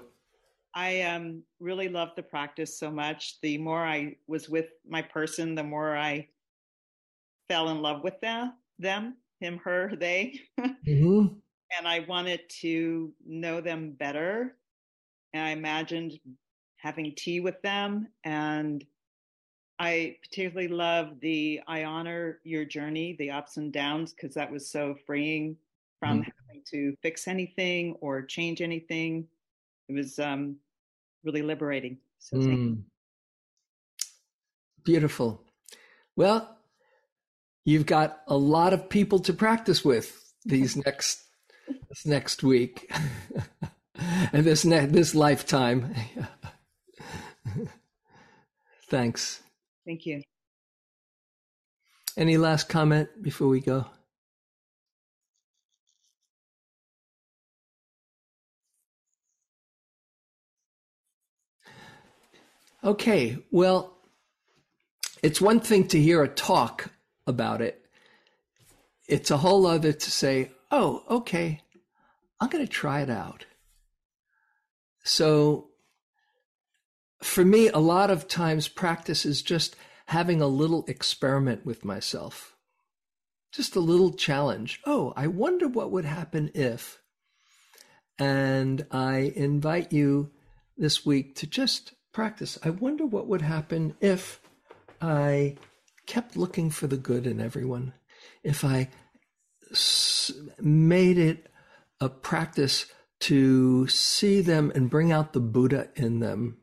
I 0.74 1.02
um, 1.02 1.42
really 1.58 1.88
loved 1.88 2.12
the 2.16 2.22
practice 2.22 2.78
so 2.78 2.88
much. 2.88 3.40
The 3.40 3.58
more 3.58 3.84
I 3.84 4.16
was 4.28 4.48
with 4.48 4.70
my 4.86 5.02
person, 5.02 5.56
the 5.56 5.64
more 5.64 5.96
I 5.96 6.28
fell 7.48 7.68
in 7.68 7.82
love 7.82 8.02
with 8.02 8.20
them, 8.20 8.54
them, 8.78 9.16
him, 9.40 9.58
her, 9.58 9.94
they. 9.96 10.40
hmm 10.84 11.26
and 11.76 11.88
I 11.88 12.00
wanted 12.00 12.48
to 12.60 13.12
know 13.26 13.60
them 13.60 13.92
better. 13.92 14.56
And 15.32 15.42
I 15.44 15.50
imagined 15.50 16.20
having 16.76 17.14
tea 17.16 17.40
with 17.40 17.60
them. 17.62 18.08
And 18.22 18.86
I 19.78 20.18
particularly 20.22 20.68
love 20.68 21.20
the 21.20 21.60
I 21.66 21.84
honor 21.84 22.40
your 22.44 22.64
journey, 22.64 23.16
the 23.18 23.30
ups 23.32 23.56
and 23.56 23.72
downs, 23.72 24.12
because 24.12 24.34
that 24.34 24.52
was 24.52 24.70
so 24.70 24.94
freeing 24.94 25.56
from 25.98 26.22
Mhm. 26.22 26.32
To 26.70 26.94
fix 27.02 27.28
anything 27.28 27.96
or 28.00 28.22
change 28.22 28.60
anything. 28.60 29.26
It 29.88 29.94
was 29.94 30.18
um, 30.18 30.56
really 31.24 31.42
liberating. 31.42 31.98
So. 32.18 32.36
Mm. 32.36 32.82
Beautiful. 34.84 35.42
Well, 36.16 36.56
you've 37.64 37.86
got 37.86 38.20
a 38.26 38.36
lot 38.36 38.72
of 38.72 38.88
people 38.88 39.18
to 39.20 39.32
practice 39.32 39.84
with 39.84 40.34
these 40.44 40.76
next 40.86 41.22
this 41.88 42.04
next 42.04 42.42
week 42.42 42.92
and 44.32 44.44
this 44.44 44.64
ne- 44.64 44.86
this 44.86 45.14
lifetime. 45.14 45.94
Thanks. 48.90 49.42
Thank 49.86 50.06
you. 50.06 50.22
Any 52.16 52.36
last 52.36 52.68
comment 52.68 53.08
before 53.22 53.48
we 53.48 53.60
go? 53.60 53.86
Okay, 62.84 63.38
well, 63.50 63.96
it's 65.22 65.40
one 65.40 65.60
thing 65.60 65.88
to 65.88 65.98
hear 65.98 66.22
a 66.22 66.28
talk 66.28 66.90
about 67.26 67.62
it. 67.62 67.82
It's 69.08 69.30
a 69.30 69.38
whole 69.38 69.66
other 69.66 69.94
to 69.94 70.10
say, 70.10 70.50
oh, 70.70 71.02
okay, 71.08 71.62
I'm 72.38 72.50
going 72.50 72.64
to 72.64 72.70
try 72.70 73.00
it 73.00 73.08
out. 73.08 73.46
So, 75.02 75.70
for 77.22 77.42
me, 77.42 77.68
a 77.68 77.78
lot 77.78 78.10
of 78.10 78.28
times 78.28 78.68
practice 78.68 79.24
is 79.24 79.40
just 79.40 79.76
having 80.06 80.42
a 80.42 80.46
little 80.46 80.84
experiment 80.86 81.64
with 81.64 81.86
myself, 81.86 82.54
just 83.50 83.76
a 83.76 83.80
little 83.80 84.12
challenge. 84.12 84.82
Oh, 84.84 85.14
I 85.16 85.28
wonder 85.28 85.68
what 85.68 85.90
would 85.90 86.04
happen 86.04 86.50
if. 86.52 87.00
And 88.18 88.86
I 88.90 89.32
invite 89.34 89.90
you 89.90 90.32
this 90.76 91.06
week 91.06 91.34
to 91.36 91.46
just 91.46 91.94
practice. 92.14 92.58
I 92.64 92.70
wonder 92.70 93.04
what 93.04 93.26
would 93.26 93.42
happen 93.42 93.94
if 94.00 94.40
I 95.00 95.56
kept 96.06 96.36
looking 96.36 96.70
for 96.70 96.86
the 96.86 96.96
good 96.96 97.26
in 97.26 97.40
everyone, 97.40 97.92
if 98.42 98.64
I 98.64 98.88
made 100.60 101.18
it 101.18 101.48
a 102.00 102.08
practice 102.08 102.86
to 103.20 103.86
see 103.88 104.40
them 104.40 104.72
and 104.74 104.90
bring 104.90 105.12
out 105.12 105.32
the 105.32 105.40
Buddha 105.40 105.88
in 105.94 106.20
them. 106.20 106.58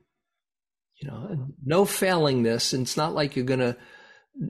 You 0.98 1.08
know, 1.10 1.48
no 1.64 1.86
failing 1.86 2.44
this. 2.44 2.74
It's 2.74 2.98
not 2.98 3.14
like 3.14 3.36
you're 3.36 3.46
going 3.46 3.60
to 3.60 3.78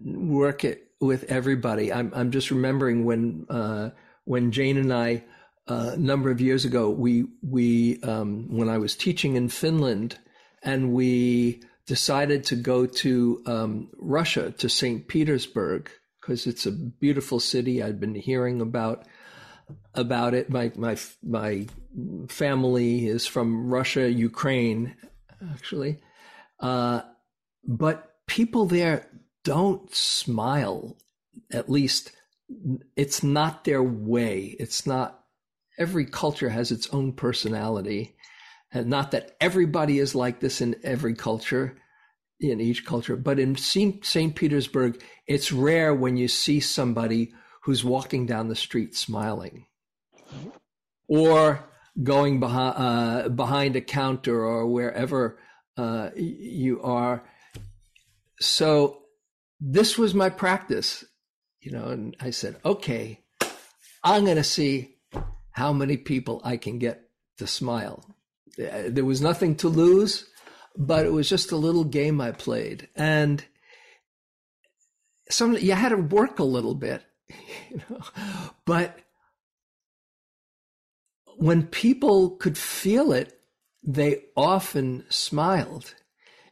work 0.03 0.63
it 0.63 0.87
with 0.99 1.23
everybody. 1.31 1.91
I'm 1.91 2.11
I'm 2.13 2.31
just 2.31 2.51
remembering 2.51 3.05
when 3.05 3.45
uh, 3.49 3.91
when 4.25 4.51
Jane 4.51 4.77
and 4.77 4.93
I 4.93 5.23
a 5.67 5.73
uh, 5.73 5.95
number 5.97 6.29
of 6.29 6.41
years 6.41 6.65
ago 6.65 6.89
we 6.89 7.25
we 7.41 8.01
um, 8.03 8.47
when 8.55 8.67
I 8.67 8.77
was 8.77 8.95
teaching 8.95 9.35
in 9.35 9.47
Finland 9.47 10.17
and 10.63 10.93
we 10.93 11.61
decided 11.85 12.45
to 12.45 12.55
go 12.55 12.85
to 12.85 13.41
um, 13.45 13.89
Russia 13.97 14.51
to 14.51 14.69
St. 14.69 15.07
Petersburg 15.07 15.89
because 16.19 16.47
it's 16.47 16.65
a 16.65 16.71
beautiful 16.71 17.39
city. 17.39 17.81
I'd 17.81 17.99
been 17.99 18.15
hearing 18.15 18.61
about 18.61 19.05
about 19.93 20.33
it. 20.33 20.49
My 20.49 20.71
my 20.75 20.97
my 21.23 21.67
family 22.27 23.07
is 23.07 23.25
from 23.25 23.69
Russia, 23.69 24.09
Ukraine, 24.09 24.95
actually, 25.53 25.99
uh, 26.59 27.01
but 27.65 28.11
people 28.27 28.65
there 28.65 29.07
don't 29.43 29.93
smile. 29.93 30.97
At 31.51 31.69
least 31.69 32.11
it's 32.95 33.23
not 33.23 33.63
their 33.63 33.83
way. 33.83 34.55
It's 34.59 34.85
not. 34.85 35.17
Every 35.77 36.05
culture 36.05 36.49
has 36.49 36.71
its 36.71 36.87
own 36.89 37.13
personality, 37.13 38.15
and 38.71 38.87
not 38.87 39.11
that 39.11 39.35
everybody 39.39 39.99
is 39.99 40.15
like 40.15 40.39
this 40.39 40.61
in 40.61 40.75
every 40.83 41.13
culture 41.13 41.77
in 42.39 42.59
each 42.59 42.85
culture 42.85 43.15
but 43.15 43.39
in 43.39 43.55
st 43.55 44.35
petersburg 44.35 45.01
it's 45.27 45.51
rare 45.51 45.93
when 45.93 46.17
you 46.17 46.27
see 46.27 46.59
somebody 46.59 47.31
who's 47.63 47.83
walking 47.83 48.25
down 48.25 48.47
the 48.47 48.55
street 48.55 48.95
smiling. 48.95 49.67
Or 51.07 51.69
going 52.01 52.39
behind, 52.39 52.75
uh, 52.77 53.29
behind 53.29 53.75
a 53.75 53.81
counter 53.81 54.43
or 54.43 54.65
wherever 54.65 55.37
uh, 55.77 56.09
you 56.15 56.81
are. 56.81 57.23
So 58.39 59.01
this 59.59 59.97
was 59.97 60.15
my 60.15 60.29
practice 60.29 61.05
you 61.59 61.71
know 61.71 61.85
and 61.85 62.17
i 62.19 62.31
said 62.31 62.57
okay 62.65 63.19
i'm 64.03 64.25
going 64.25 64.35
to 64.35 64.43
see 64.43 64.95
how 65.51 65.71
many 65.71 65.95
people 65.95 66.41
i 66.43 66.57
can 66.57 66.79
get 66.79 67.03
to 67.37 67.45
smile 67.45 68.03
there 68.57 69.05
was 69.05 69.21
nothing 69.21 69.55
to 69.55 69.67
lose 69.67 70.25
but 70.77 71.05
it 71.05 71.11
was 71.11 71.29
just 71.29 71.51
a 71.51 71.57
little 71.57 71.83
game 71.83 72.21
I 72.21 72.31
played, 72.31 72.87
and 72.95 73.43
some 75.29 75.57
you 75.57 75.73
had 75.73 75.89
to 75.89 75.97
work 75.97 76.39
a 76.39 76.43
little 76.43 76.75
bit, 76.75 77.03
you 77.69 77.81
know. 77.89 78.01
But 78.65 78.99
when 81.37 81.67
people 81.67 82.31
could 82.31 82.57
feel 82.57 83.11
it, 83.11 83.39
they 83.83 84.23
often 84.35 85.05
smiled. 85.09 85.95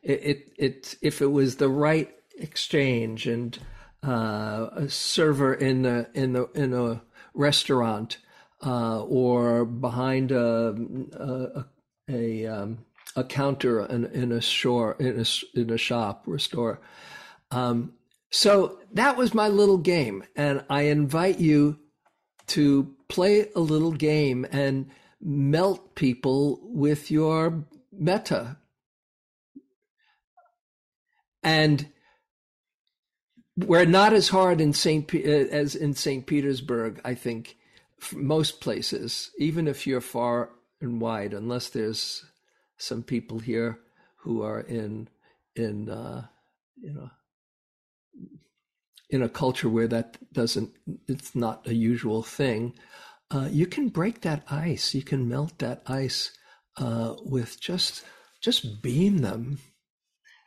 It, 0.02 0.24
it, 0.24 0.54
it 0.58 0.96
if 1.02 1.22
it 1.22 1.32
was 1.32 1.56
the 1.56 1.70
right 1.70 2.10
exchange 2.38 3.28
and 3.28 3.58
uh, 4.06 4.70
a 4.74 4.90
server 4.90 5.54
in 5.54 5.84
the 5.84 6.10
in 6.14 6.34
the 6.34 6.50
in 6.56 6.74
a 6.74 7.02
restaurant 7.34 8.18
uh, 8.66 9.02
or 9.04 9.66
behind 9.66 10.32
a 10.32 10.76
a, 11.14 11.66
a 12.10 12.46
um, 12.46 12.86
a 13.16 13.24
counter 13.24 13.86
in, 13.86 14.06
in 14.06 14.32
a 14.32 14.42
store 14.42 14.96
in 15.00 15.20
a, 15.20 15.60
in 15.60 15.70
a 15.70 15.78
shop 15.78 16.28
or 16.28 16.36
a 16.36 16.40
store. 16.40 16.82
Um, 17.52 17.94
so 18.32 18.80
that 18.94 19.18
was 19.18 19.34
my 19.34 19.48
little 19.48 19.78
game, 19.78 20.24
and 20.36 20.64
I 20.70 20.84
invite 20.84 21.40
you 21.40 21.80
to 22.48 22.96
play 23.08 23.48
a 23.56 23.60
little 23.60 23.92
game 23.92 24.46
and 24.52 24.90
melt 25.22 25.96
people 25.96 26.60
with 26.64 27.10
your 27.12 27.66
metta. 27.92 28.58
And 31.44 31.88
we're 33.58 33.86
not 33.86 34.14
as 34.14 34.30
hard 34.30 34.62
in 34.62 34.74
Saint 34.74 35.14
as 35.14 35.76
in 35.76 35.94
Saint 35.94 36.28
Petersburg, 36.28 37.02
I 37.04 37.16
think, 37.16 37.58
most 38.14 38.62
places, 38.62 39.32
even 39.38 39.68
if 39.68 39.88
you're 39.88 40.02
far 40.02 40.50
and 40.82 41.02
wide, 41.02 41.34
unless 41.34 41.70
there's 41.70 42.26
some 42.78 43.04
people 43.04 43.40
here 43.40 43.80
who 44.18 44.42
are 44.42 44.62
in 44.62 45.08
in 45.56 45.90
uh, 45.90 46.26
you 46.80 46.94
know 46.94 47.10
in 49.10 49.24
a 49.24 49.30
culture 49.30 49.70
where 49.70 49.88
that 49.88 50.18
doesn't 50.32 50.72
it's 51.08 51.36
not 51.36 51.68
a 51.68 51.74
usual 51.74 52.22
thing 52.22 52.74
uh, 53.32 53.48
you 53.52 53.68
can 53.68 53.90
break 53.90 54.22
that 54.22 54.44
ice. 54.50 54.96
You 54.96 55.04
can 55.04 55.30
melt 55.30 55.60
that 55.60 55.84
ice 55.86 56.32
uh, 56.78 57.16
with 57.24 57.60
just 57.60 58.04
just 58.42 58.82
beam 58.82 59.20
them 59.20 59.60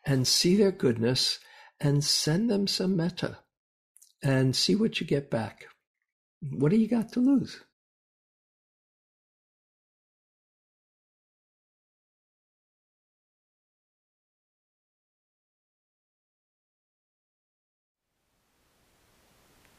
and 0.04 0.26
see 0.26 0.56
their 0.56 0.72
goodness 0.72 1.38
and 1.78 2.02
send 2.02 2.50
them 2.50 2.66
some 2.66 2.96
metta 2.96 3.38
and 4.22 4.56
see 4.56 4.74
what 4.74 5.00
you 5.00 5.06
get 5.06 5.30
back. 5.30 5.66
What 6.40 6.70
do 6.70 6.76
you 6.76 6.88
got 6.88 7.12
to 7.12 7.20
lose 7.20 7.60